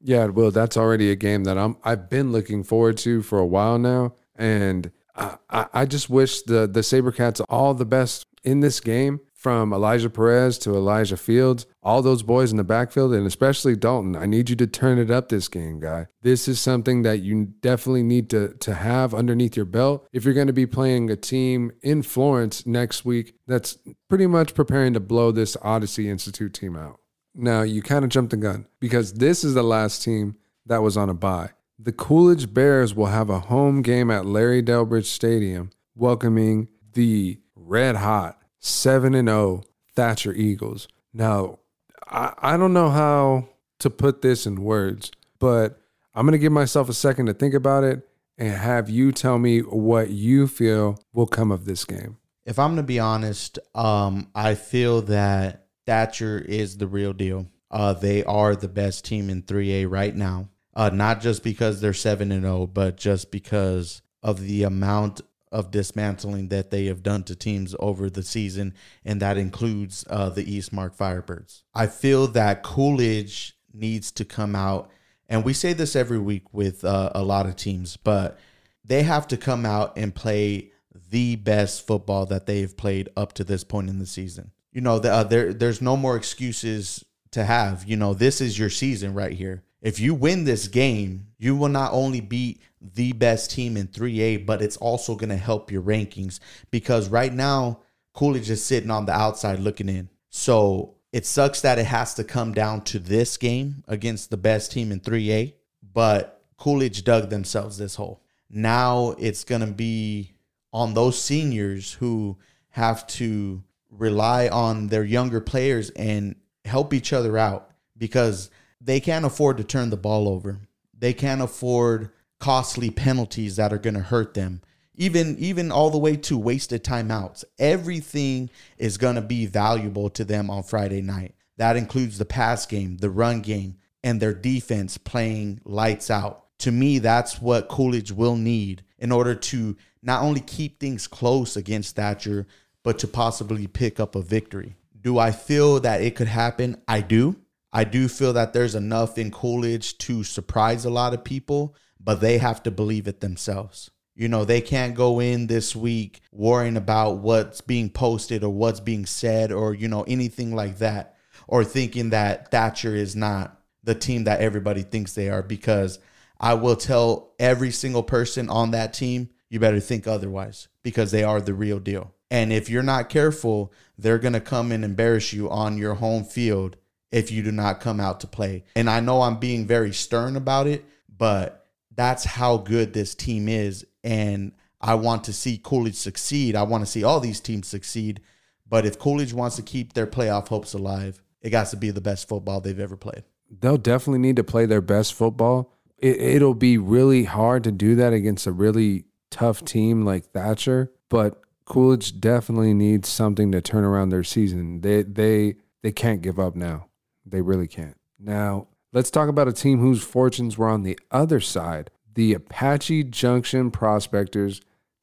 [0.00, 3.46] Yeah, well, that's already a game that I'm I've been looking forward to for a
[3.46, 5.36] while now, and I,
[5.72, 10.56] I just wish the the SaberCats all the best in this game from Elijah Perez
[10.58, 14.14] to Elijah Fields, all those boys in the backfield, and especially Dalton.
[14.14, 16.06] I need you to turn it up this game, guy.
[16.22, 20.32] This is something that you definitely need to, to have underneath your belt if you're
[20.32, 23.78] going to be playing a team in Florence next week that's
[24.08, 27.00] pretty much preparing to blow this Odyssey Institute team out.
[27.34, 30.96] Now, you kind of jumped the gun because this is the last team that was
[30.96, 31.50] on a bye.
[31.78, 37.96] The Coolidge Bears will have a home game at Larry Delbridge Stadium, welcoming the red
[37.96, 39.62] hot 7 and 0
[39.94, 40.88] Thatcher Eagles.
[41.12, 41.58] Now,
[42.06, 43.48] I, I don't know how
[43.80, 45.78] to put this in words, but
[46.14, 49.38] I'm going to give myself a second to think about it and have you tell
[49.38, 52.16] me what you feel will come of this game.
[52.46, 57.46] If I'm going to be honest, um, I feel that Thatcher is the real deal.
[57.70, 61.92] Uh, they are the best team in 3A right now uh, not just because they're
[61.92, 65.20] 7 and 0, but just because of the amount
[65.52, 70.28] of dismantling that they have done to teams over the season, and that includes uh,
[70.30, 71.62] the Eastmark Firebirds.
[71.74, 74.90] I feel that Coolidge needs to come out,
[75.28, 78.38] and we say this every week with uh, a lot of teams, but
[78.84, 80.72] they have to come out and play
[81.10, 84.50] the best football that they've played up to this point in the season.
[84.72, 87.84] You know, the, uh, there there's no more excuses to have.
[87.86, 91.68] You know, this is your season right here if you win this game, you will
[91.68, 92.62] not only beat
[92.94, 96.40] the best team in 3A, but it's also going to help your rankings
[96.70, 97.80] because right now,
[98.14, 100.10] Coolidge is sitting on the outside looking in.
[100.28, 104.72] So it sucks that it has to come down to this game against the best
[104.72, 105.54] team in 3A,
[105.92, 108.22] but Coolidge dug themselves this hole.
[108.50, 110.34] Now it's going to be
[110.72, 112.38] on those seniors who
[112.70, 119.24] have to rely on their younger players and help each other out because they can't
[119.24, 120.60] afford to turn the ball over.
[120.98, 122.10] They can't afford
[122.42, 124.60] costly penalties that are going to hurt them.
[124.96, 127.44] Even even all the way to wasted timeouts.
[127.58, 131.36] Everything is going to be valuable to them on Friday night.
[131.56, 136.46] That includes the pass game, the run game, and their defense playing lights out.
[136.58, 141.56] To me, that's what Coolidge will need in order to not only keep things close
[141.56, 142.48] against Thatcher,
[142.82, 144.74] but to possibly pick up a victory.
[145.00, 146.82] Do I feel that it could happen?
[146.88, 147.36] I do.
[147.72, 152.20] I do feel that there's enough in Coolidge to surprise a lot of people, but
[152.20, 153.90] they have to believe it themselves.
[154.14, 158.80] You know, they can't go in this week worrying about what's being posted or what's
[158.80, 161.16] being said or, you know, anything like that,
[161.48, 165.98] or thinking that Thatcher is not the team that everybody thinks they are, because
[166.38, 171.24] I will tell every single person on that team, you better think otherwise because they
[171.24, 172.12] are the real deal.
[172.30, 176.24] And if you're not careful, they're going to come and embarrass you on your home
[176.24, 176.76] field
[177.10, 178.64] if you do not come out to play.
[178.74, 181.61] And I know I'm being very stern about it, but
[181.94, 183.86] that's how good this team is.
[184.04, 186.56] And I want to see Coolidge succeed.
[186.56, 188.20] I want to see all these teams succeed.
[188.68, 192.00] But if Coolidge wants to keep their playoff hopes alive, it got to be the
[192.00, 193.24] best football they've ever played.
[193.60, 195.74] They'll definitely need to play their best football.
[195.98, 200.90] it, it'll be really hard to do that against a really tough team like Thatcher.
[201.08, 204.80] But Coolidge definitely needs something to turn around their season.
[204.80, 206.88] They they they can't give up now.
[207.26, 207.96] They really can't.
[208.18, 211.90] Now let's talk about a team whose fortunes were on the other side.
[212.14, 214.60] The Apache Junction Prospectors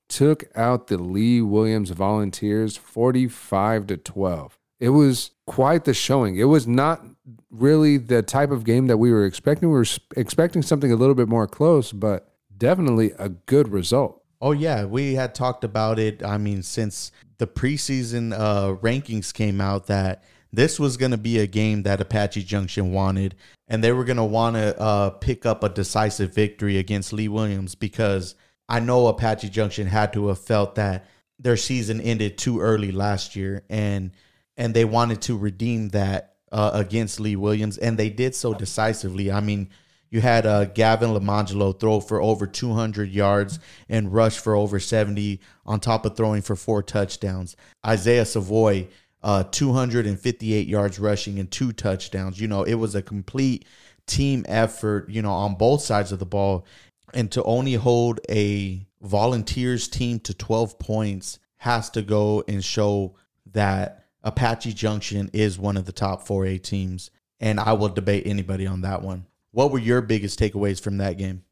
[0.08, 4.58] took out the Lee Williams Volunteers 45 to 12.
[4.80, 6.38] It was quite the showing.
[6.38, 7.06] It was not
[7.52, 9.70] really the type of game that we were expecting.
[9.70, 9.86] We were
[10.16, 14.24] expecting something a little bit more close, but definitely a good result.
[14.42, 16.24] Oh yeah, we had talked about it.
[16.24, 21.40] I mean, since the preseason uh, rankings came out, that this was going to be
[21.40, 23.36] a game that Apache Junction wanted,
[23.68, 27.28] and they were going to want to uh, pick up a decisive victory against Lee
[27.28, 28.36] Williams because
[28.68, 31.06] I know Apache Junction had to have felt that
[31.38, 34.12] their season ended too early last year, and
[34.58, 39.32] and they wanted to redeem that uh, against Lee Williams, and they did so decisively.
[39.32, 39.70] I mean,
[40.10, 45.40] you had uh, Gavin Lamangelo throw for over 200 yards and rush for over 70,
[45.66, 47.56] on top of throwing for four touchdowns.
[47.86, 48.88] Isaiah Savoy,
[49.22, 52.40] uh, 258 yards rushing and two touchdowns.
[52.40, 53.66] You know, it was a complete
[54.08, 56.66] team effort, you know, on both sides of the ball.
[57.14, 63.16] And to only hold a volunteers team to 12 points has to go and show
[63.52, 67.12] that Apache Junction is one of the top 4A teams.
[67.40, 69.26] And I will debate anybody on that one.
[69.52, 71.44] What were your biggest takeaways from that game?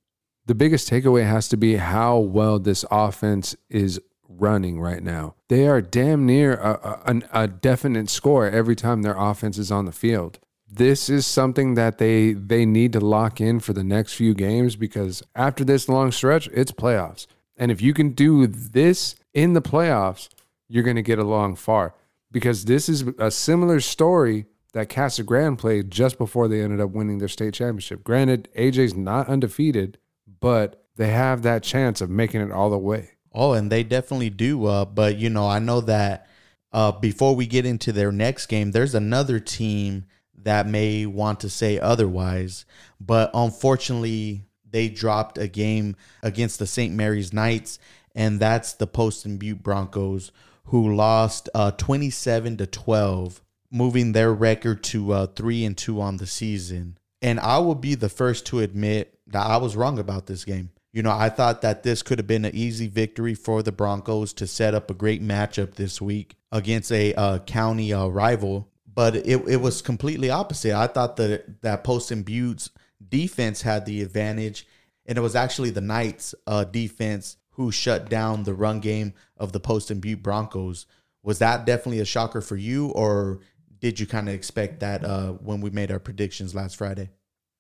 [0.45, 5.35] The biggest takeaway has to be how well this offense is running right now.
[5.47, 9.85] They are damn near a, a, a, definite score every time their offense is on
[9.85, 10.39] the field.
[10.69, 14.75] This is something that they they need to lock in for the next few games
[14.75, 17.25] because after this long stretch, it's playoffs.
[17.55, 20.29] And if you can do this in the playoffs,
[20.67, 21.95] you're going to get along far
[22.31, 26.91] because this is a similar story that Casa Grande played just before they ended up
[26.91, 28.03] winning their state championship.
[28.03, 29.97] Granted, AJ's not undefeated,
[30.39, 33.11] but they have that chance of making it all the way.
[33.37, 34.65] Oh, and they definitely do.
[34.65, 36.27] Uh, but you know, I know that
[36.71, 40.05] uh, before we get into their next game, there's another team
[40.43, 42.65] that may want to say otherwise.
[42.99, 46.93] But unfortunately, they dropped a game against the St.
[46.95, 47.77] Mary's Knights,
[48.15, 50.31] and that's the Poston Butte Broncos,
[50.65, 56.17] who lost uh, 27 to 12, moving their record to uh, three and two on
[56.17, 56.97] the season.
[57.21, 60.71] And I will be the first to admit that I was wrong about this game.
[60.97, 64.33] You know, I thought that this could have been an easy victory for the Broncos
[64.33, 69.15] to set up a great matchup this week against a uh, county uh, rival, but
[69.15, 70.73] it, it was completely opposite.
[70.73, 72.71] I thought that that Poston Butte's
[73.07, 74.65] defense had the advantage,
[75.05, 79.51] and it was actually the Knights' uh, defense who shut down the run game of
[79.51, 80.87] the Poston Butte Broncos.
[81.21, 83.41] Was that definitely a shocker for you, or
[83.77, 87.11] did you kind of expect that uh, when we made our predictions last Friday?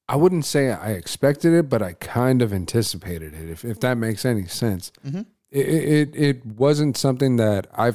[0.09, 3.49] I wouldn't say I expected it, but I kind of anticipated it.
[3.49, 5.21] If if that makes any sense, mm-hmm.
[5.51, 7.93] it, it it wasn't something that I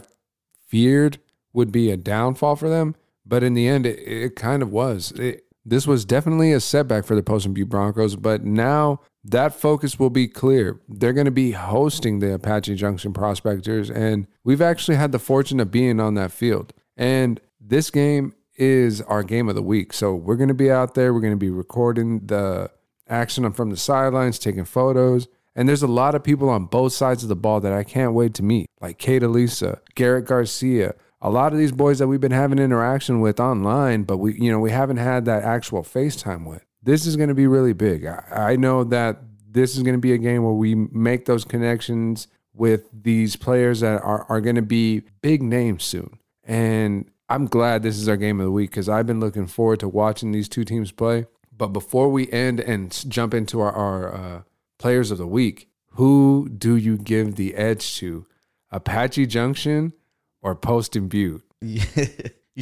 [0.69, 1.19] feared
[1.53, 5.13] would be a downfall for them, but in the end, it, it kind of was.
[5.13, 9.99] It, this was definitely a setback for the Poston Butte Broncos, but now that focus
[9.99, 10.81] will be clear.
[10.89, 15.61] They're going to be hosting the Apache Junction Prospectors, and we've actually had the fortune
[15.61, 16.73] of being on that field.
[16.97, 19.93] And this game is our game of the week.
[19.93, 21.13] So we're going to be out there.
[21.13, 22.71] We're going to be recording the
[23.09, 25.29] action from the sidelines, taking photos.
[25.55, 28.15] And there's a lot of people on both sides of the ball that I can't
[28.15, 32.21] wait to meet, like Kate Elisa, Garrett Garcia, a lot of these boys that we've
[32.21, 36.45] been having interaction with online, but we, you know, we haven't had that actual FaceTime
[36.45, 36.65] with.
[36.83, 38.05] This is going to be really big.
[38.05, 41.45] I, I know that this is going to be a game where we make those
[41.45, 46.19] connections with these players that are, are going to be big names soon.
[46.45, 49.81] And I'm glad this is our game of the week because I've been looking forward
[49.81, 51.25] to watching these two teams play.
[51.51, 54.43] But before we end and jump into our, our uh,
[54.79, 58.27] players of the week, who do you give the edge to?
[58.71, 59.95] Apache Junction
[60.43, 61.43] or Poston Butte?
[61.63, 61.81] you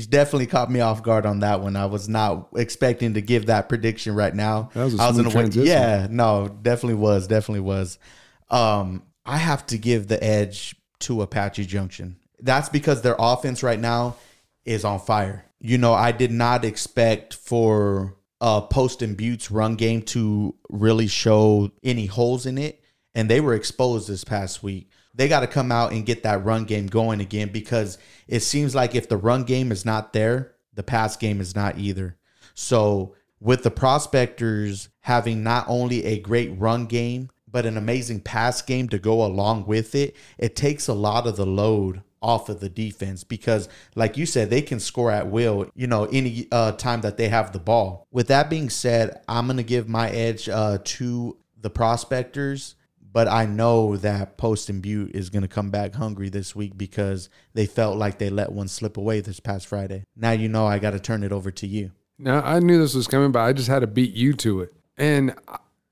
[0.09, 1.75] definitely caught me off guard on that one.
[1.75, 4.71] I was not expecting to give that prediction right now.
[4.75, 5.67] That was a I was in a transition.
[5.67, 7.99] Yeah, no, definitely was, definitely was.
[8.49, 12.19] Um, I have to give the edge to Apache Junction.
[12.39, 14.15] That's because their offense right now
[14.65, 15.45] is on fire.
[15.61, 21.71] You know, I did not expect for uh Poston Butte's run game to really show
[21.83, 22.83] any holes in it.
[23.15, 24.89] And they were exposed this past week.
[25.15, 27.99] They got to come out and get that run game going again because
[28.29, 31.79] it seems like if the run game is not there, the pass game is not
[31.79, 32.17] either.
[32.55, 38.63] So, with the prospectors having not only a great run game, but an amazing pass
[38.63, 42.61] game to go along with it, it takes a lot of the load off of
[42.61, 46.73] the defense because like you said they can score at will you know any uh,
[46.73, 48.07] time that they have the ball.
[48.11, 52.75] With that being said i'm going to give my edge uh, to the prospectors
[53.13, 57.29] but i know that Poston Butte is going to come back hungry this week because
[57.55, 60.05] they felt like they let one slip away this past friday.
[60.15, 61.93] Now you know i got to turn it over to you.
[62.19, 64.75] Now I knew this was coming, but I just had to beat you to it.
[64.99, 65.35] And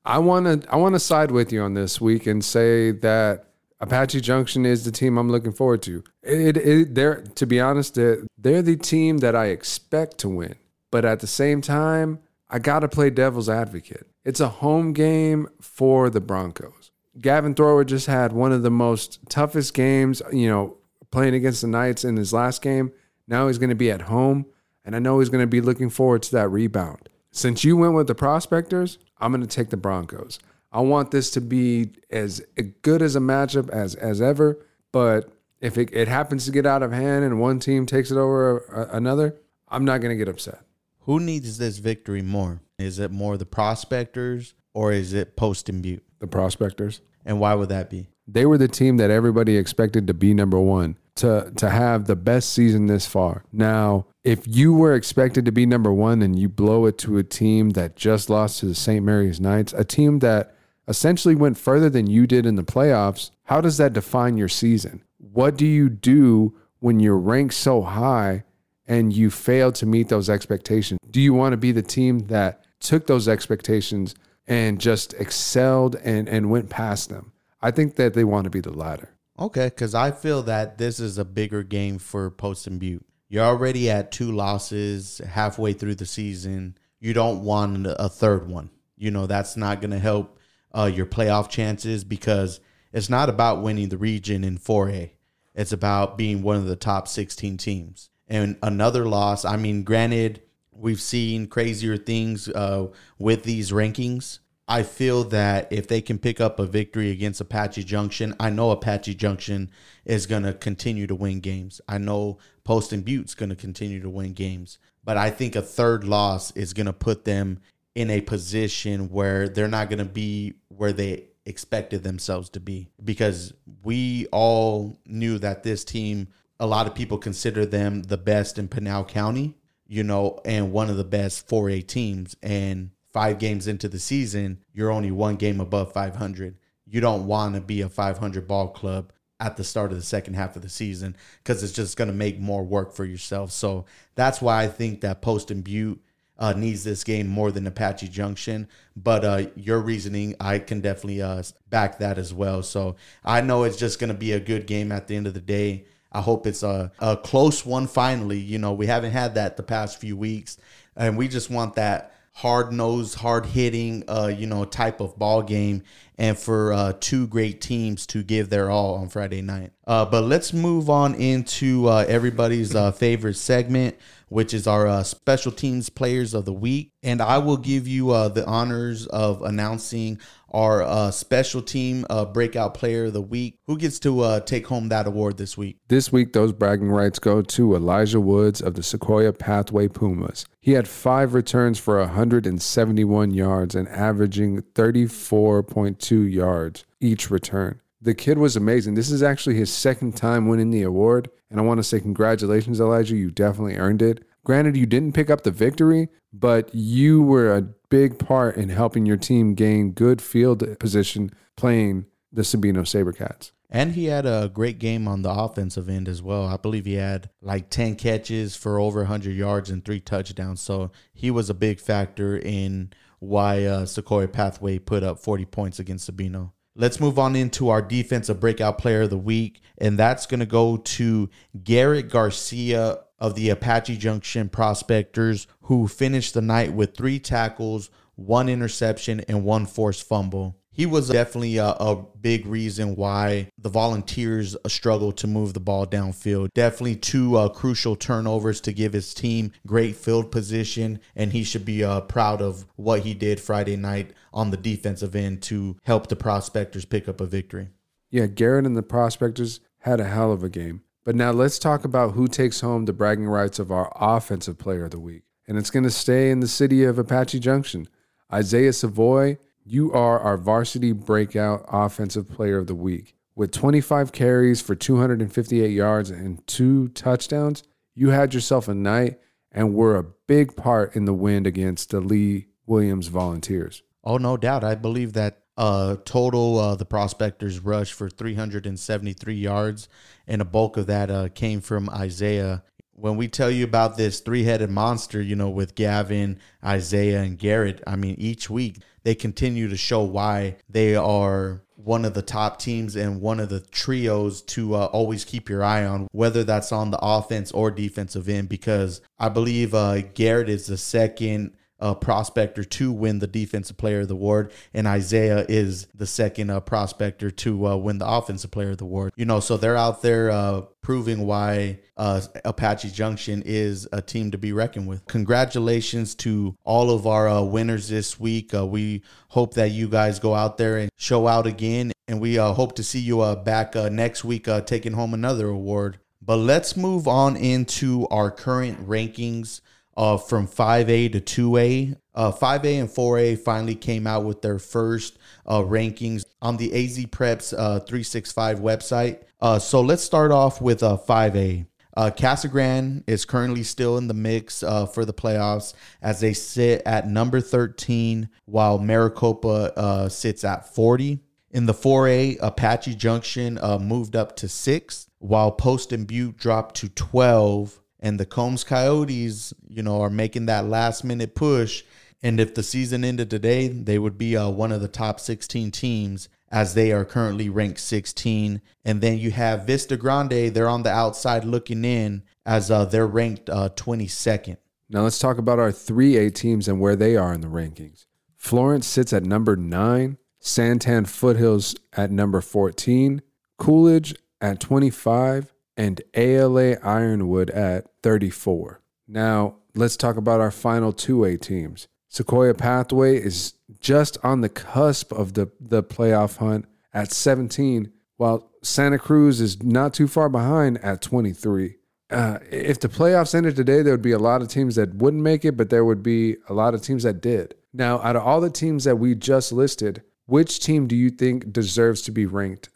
[0.05, 3.48] I want to I want to side with you on this week and say that
[3.81, 6.03] Apache Junction is the team I'm looking forward to.
[6.23, 10.57] It, it they're to be honest, they're, they're the team that I expect to win.
[10.91, 14.07] But at the same time, I got to play devil's advocate.
[14.25, 16.91] It's a home game for the Broncos.
[17.21, 20.77] Gavin Thrower just had one of the most toughest games, you know,
[21.11, 22.93] playing against the Knights in his last game.
[23.27, 24.47] Now he's going to be at home,
[24.85, 27.09] and I know he's going to be looking forward to that rebound.
[27.31, 30.39] Since you went with the prospectors, I'm going to take the Broncos.
[30.71, 32.43] I want this to be as
[32.83, 34.59] good as a matchup as as ever,
[34.93, 38.17] but if it, it happens to get out of hand and one team takes it
[38.17, 39.37] over a, another,
[39.69, 40.61] I'm not going to get upset.
[41.01, 46.05] who needs this victory more is it more the prospectors or is it Poston Butte
[46.21, 47.01] The prospectors.
[47.25, 50.61] and why would that be They were the team that everybody expected to be number
[50.61, 53.43] one, to to have the best season this far.
[53.53, 57.25] Now, if you were expected to be number one and you blow it to a
[57.25, 59.05] team that just lost to the St.
[59.05, 60.55] Mary's Knights, a team that
[60.89, 65.03] essentially went further than you did in the playoffs, how does that define your season?
[65.19, 68.45] What do you do when you're ranked so high
[68.87, 70.99] and you fail to meet those expectations?
[71.11, 74.15] Do you want to be the team that took those expectations
[74.47, 77.33] and just excelled and, and went past them?
[77.61, 79.11] I think that they want to be the latter.
[79.39, 83.05] Okay, because I feel that this is a bigger game for Poston Butte.
[83.29, 86.79] You're already at two losses halfway through the season.
[86.99, 88.71] You don't want a third one.
[88.97, 90.38] You know, that's not going to help
[90.75, 92.61] uh, your playoff chances because
[92.93, 95.11] it's not about winning the region in 4A.
[95.55, 98.11] It's about being one of the top 16 teams.
[98.29, 102.89] And another loss, I mean, granted, we've seen crazier things uh,
[103.19, 104.39] with these rankings.
[104.71, 108.71] I feel that if they can pick up a victory against Apache Junction, I know
[108.71, 109.71] Apache Junction
[110.05, 111.81] is going to continue to win games.
[111.89, 114.79] I know Poston Butte's going to continue to win games.
[115.05, 117.61] But I think a third loss is going to put them
[117.99, 122.89] in a position where they're not going to be where they expected themselves to be
[123.05, 126.29] because we all knew that this team
[126.61, 129.57] a lot of people consider them the best in Pinal County,
[129.89, 134.63] you know, and one of the best 4A teams and 5 games into the season,
[134.73, 136.57] you're only one game above 500.
[136.87, 140.35] You don't want to be a 500 ball club at the start of the second
[140.35, 143.51] half of the season because it's just going to make more work for yourself.
[143.51, 146.01] So that's why I think that Poston Butte
[146.39, 148.69] uh, needs this game more than Apache Junction.
[148.97, 152.63] But uh, your reasoning, I can definitely uh, back that as well.
[152.63, 155.35] So I know it's just going to be a good game at the end of
[155.35, 155.85] the day.
[156.11, 158.39] I hope it's a, a close one finally.
[158.39, 160.57] You know, we haven't had that the past few weeks,
[160.97, 165.43] and we just want that hard nosed, hard hitting, uh, you know, type of ball
[165.43, 165.83] game,
[166.17, 169.73] and for uh, two great teams to give their all on Friday night.
[169.87, 173.97] Uh, but let's move on into uh, everybody's uh, favorite segment,
[174.29, 178.11] which is our uh, special teams players of the week, and I will give you
[178.11, 180.19] uh, the honors of announcing
[180.51, 183.59] our uh, special team uh, breakout player of the week.
[183.67, 185.79] Who gets to uh, take home that award this week?
[185.89, 190.47] This week, those bragging rights go to Elijah Woods of the Sequoia Pathway Pumas.
[190.61, 197.81] He had five returns for 171 yards and averaging 34.2 yards each return.
[198.01, 198.95] The kid was amazing.
[198.95, 201.31] This is actually his second time winning the award.
[201.51, 203.17] And I want to say congratulations, Elijah.
[203.17, 204.25] You definitely earned it.
[204.45, 209.05] Granted, you didn't pick up the victory, but you were a big part in helping
[209.05, 213.53] your team gain good field position playing the Sabino Sabercats.
[213.71, 216.47] And he had a great game on the offensive end as well.
[216.47, 220.63] I believe he had like 10 catches for over 100 yards and three touchdowns.
[220.63, 225.79] So he was a big factor in why uh, Sequoia Pathway put up 40 points
[225.79, 226.53] against Sabino.
[226.81, 230.47] Let's move on into our defensive breakout player of the week, and that's going to
[230.47, 231.29] go to
[231.65, 238.49] Garrett Garcia of the Apache Junction Prospectors, who finished the night with three tackles, one
[238.49, 240.57] interception, and one forced fumble.
[240.79, 245.85] He was definitely a, a big reason why the Volunteers struggled to move the ball
[245.85, 246.51] downfield.
[246.55, 251.65] Definitely two uh, crucial turnovers to give his team great field position, and he should
[251.65, 256.07] be uh, proud of what he did Friday night on the defensive end to help
[256.07, 257.71] the Prospectors pick up a victory.
[258.09, 260.83] Yeah, Garrett and the Prospectors had a hell of a game.
[261.05, 264.85] But now let's talk about who takes home the bragging rights of our offensive player
[264.85, 265.25] of the week.
[265.49, 267.89] And it's going to stay in the city of Apache Junction.
[268.33, 269.39] Isaiah Savoy,
[269.71, 273.15] you are our varsity breakout offensive player of the week.
[273.35, 277.63] with 25 carries for 258 yards and two touchdowns,
[277.95, 279.21] you had yourself a night
[279.53, 283.83] and were a big part in the win against the Lee Williams Volunteers.
[284.03, 284.65] Oh, no doubt.
[284.65, 289.89] I believe that uh, total uh, the prospectors rushed for 373 yards,
[290.27, 292.65] and a bulk of that uh, came from Isaiah.
[292.93, 297.83] When we tell you about this three-headed monster, you know, with Gavin, Isaiah, and Garrett,
[297.87, 298.79] I mean, each week
[299.09, 303.49] they continue to show why they are one of the top teams and one of
[303.49, 307.71] the trios to uh, always keep your eye on, whether that's on the offense or
[307.71, 313.27] defensive end, because I believe uh, Garrett is the second uh, prospector to win the
[313.27, 317.99] Defensive Player of the Award, and Isaiah is the second uh, prospector to uh, win
[317.99, 319.13] the Offensive Player of the Award.
[319.17, 324.31] You know, so they're out there uh, proving why uh, Apache Junction is a team
[324.33, 325.07] to be reckoned with.
[325.07, 328.53] Congratulations to all of our uh, winners this week.
[328.53, 332.75] we hope that you guys go out there and show out again, and we hope
[332.77, 335.99] to see you back next week taking home another award.
[336.21, 339.61] But let's move on into our current rankings
[339.99, 341.97] uh, from 5A to 2A.
[342.15, 346.97] Uh, 5A and 4A finally came out with their first uh, rankings on the AZ
[347.07, 349.23] Preps uh, 365 website.
[349.41, 351.67] Uh, so let's start off with uh, 5A.
[351.97, 356.33] Uh, Casa Grande is currently still in the mix uh, for the playoffs as they
[356.33, 361.19] sit at number 13, while Maricopa uh, sits at 40.
[361.51, 366.89] In the 4A, Apache Junction uh, moved up to 6, while Poston Butte dropped to
[366.89, 371.85] 12 and the Combs Coyotes, you know, are making that last minute push.
[372.23, 375.71] And if the season ended today, they would be uh, one of the top 16
[375.71, 378.61] teams as they are currently ranked 16.
[378.85, 383.07] And then you have Vista Grande, they're on the outside looking in as uh, they're
[383.07, 384.57] ranked uh, 22nd.
[384.89, 388.07] Now let's talk about our 3A teams and where they are in the rankings.
[388.37, 393.21] Florence sits at number 9, Santan Foothills at number 14,
[393.59, 398.83] Coolidge at 25, and ALA Ironwood at 34.
[399.07, 401.87] Now, let's talk about our final 2A teams.
[402.09, 408.51] Sequoia Pathway is just on the cusp of the, the playoff hunt at 17, while
[408.61, 411.77] Santa Cruz is not too far behind at 23.
[412.11, 415.23] Uh, if the playoffs ended today, there would be a lot of teams that wouldn't
[415.23, 417.55] make it, but there would be a lot of teams that did.
[417.73, 421.53] Now, out of all the teams that we just listed, which team do you think
[421.53, 422.71] deserves to be ranked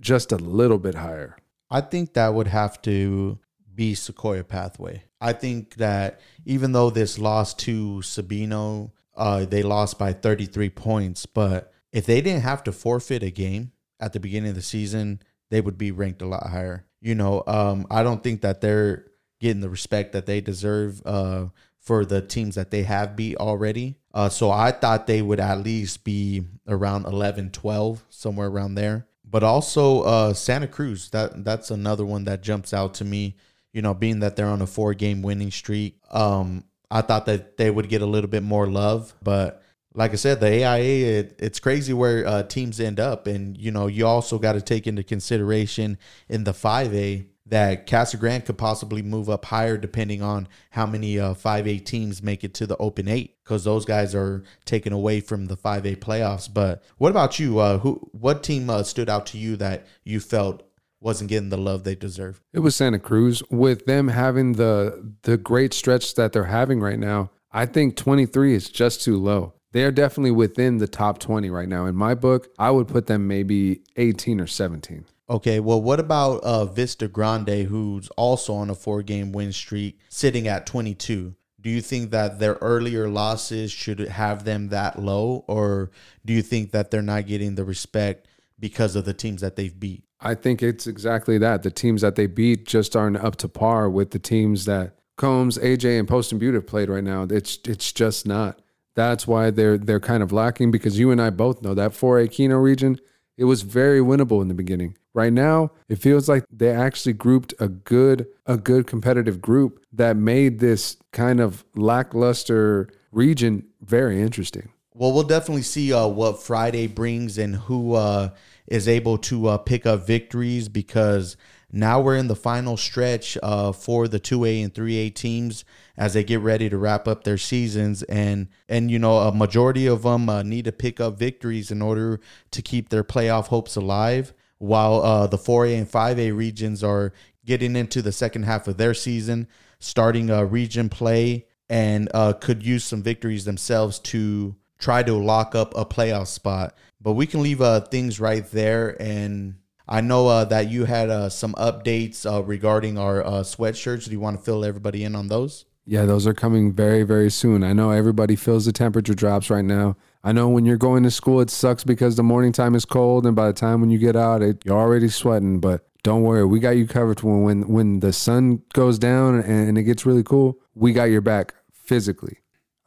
[0.00, 1.36] just a little bit higher?
[1.70, 3.38] I think that would have to
[3.74, 5.04] be Sequoia Pathway.
[5.20, 11.26] I think that even though this loss to Sabino, uh, they lost by 33 points,
[11.26, 15.20] but if they didn't have to forfeit a game at the beginning of the season,
[15.50, 16.86] they would be ranked a lot higher.
[17.00, 19.06] You know, um, I don't think that they're
[19.40, 21.46] getting the respect that they deserve uh,
[21.78, 23.96] for the teams that they have beat already.
[24.12, 29.06] Uh, so I thought they would at least be around 11, 12, somewhere around there
[29.26, 31.10] but also uh, Santa Cruz.
[31.10, 33.36] That that's another one that jumps out to me.
[33.72, 37.56] You know, being that they're on a four game winning streak, um, I thought that
[37.56, 39.14] they would get a little bit more love.
[39.22, 39.62] But
[39.94, 43.70] like I said, the AIA, it, it's crazy where uh, teams end up, and you
[43.70, 45.98] know, you also got to take into consideration
[46.28, 50.84] in the five A that Casa Grande could possibly move up higher depending on how
[50.84, 54.92] many uh, 5A teams make it to the Open 8 because those guys are taken
[54.92, 56.52] away from the 5A playoffs.
[56.52, 57.58] But what about you?
[57.58, 60.64] Uh, who what team uh, stood out to you that you felt
[61.00, 62.42] wasn't getting the love they deserve?
[62.52, 66.98] It was Santa Cruz with them having the the great stretch that they're having right
[66.98, 67.30] now.
[67.52, 69.54] I think 23 is just too low.
[69.72, 71.86] They are definitely within the top 20 right now.
[71.86, 75.04] In my book, I would put them maybe 18 or 17.
[75.28, 79.98] Okay, well, what about uh, Vista Grande, who's also on a four game win streak,
[80.08, 81.34] sitting at 22?
[81.60, 85.90] Do you think that their earlier losses should have them that low, or
[86.24, 88.28] do you think that they're not getting the respect
[88.60, 90.04] because of the teams that they've beat?
[90.20, 91.64] I think it's exactly that.
[91.64, 95.58] The teams that they beat just aren't up to par with the teams that Combs,
[95.58, 97.26] AJ, and Poston Butte have played right now.
[97.28, 98.60] It's it's just not.
[98.94, 102.30] That's why they're they're kind of lacking because you and I both know that 4A
[102.30, 102.98] Kino region,
[103.36, 104.96] it was very winnable in the beginning.
[105.16, 110.14] Right now, it feels like they actually grouped a good a good competitive group that
[110.14, 114.68] made this kind of lackluster region very interesting.
[114.92, 118.28] Well, we'll definitely see uh, what Friday brings and who uh,
[118.66, 121.38] is able to uh, pick up victories because
[121.72, 125.64] now we're in the final stretch uh, for the 2A and 3A teams
[125.96, 129.86] as they get ready to wrap up their seasons and and you know a majority
[129.86, 133.76] of them uh, need to pick up victories in order to keep their playoff hopes
[133.76, 137.12] alive while uh, the 4A and 5A regions are
[137.44, 139.48] getting into the second half of their season,
[139.78, 145.54] starting a region play, and uh, could use some victories themselves to try to lock
[145.54, 146.76] up a playoff spot.
[147.00, 149.00] But we can leave uh, things right there.
[149.00, 149.56] And
[149.88, 154.06] I know uh, that you had uh, some updates regarding our sweatshirts.
[154.06, 155.66] Do you want to fill everybody in on those?
[155.88, 157.62] Yeah, those are coming very, very soon.
[157.62, 159.96] I know everybody feels the temperature drops right now.
[160.24, 163.24] I know when you're going to school, it sucks because the morning time is cold,
[163.24, 165.60] and by the time when you get out, it, you're already sweating.
[165.60, 169.68] But don't worry, we got you covered when when, when the sun goes down and,
[169.68, 170.58] and it gets really cool.
[170.74, 172.38] We got your back physically.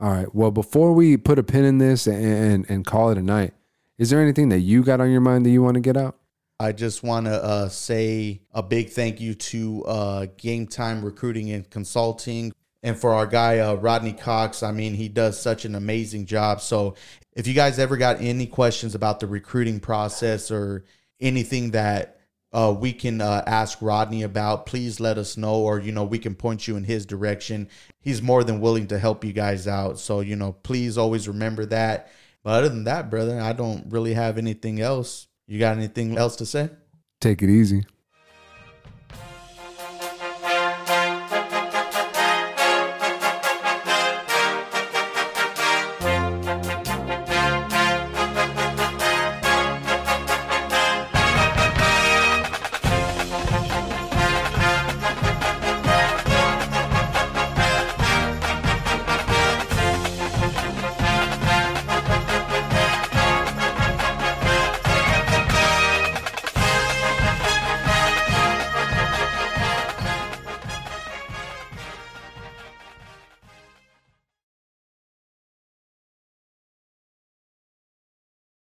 [0.02, 0.34] All right.
[0.36, 3.54] Well, before we put a pin in this and and call it a night,
[3.97, 6.18] is there anything that you got on your mind that you want to get out?
[6.62, 11.52] I just want to uh, say a big thank you to uh, Game Time Recruiting
[11.52, 12.52] and Consulting.
[12.82, 16.62] And for our guy, uh, Rodney Cox, I mean, he does such an amazing job.
[16.62, 16.96] So
[17.34, 20.86] if you guys ever got any questions about the recruiting process or
[21.20, 22.20] anything that
[22.52, 26.20] uh, we can uh, ask Rodney about, please let us know, or you know, we
[26.20, 27.70] can point you in his direction.
[28.02, 30.00] He's more than willing to help you guys out.
[30.00, 32.12] So you know, please always remember that.
[32.44, 35.28] But other than that, brother, I don't really have anything else.
[35.48, 36.70] You got anything else to say?
[37.20, 37.86] Take it easy.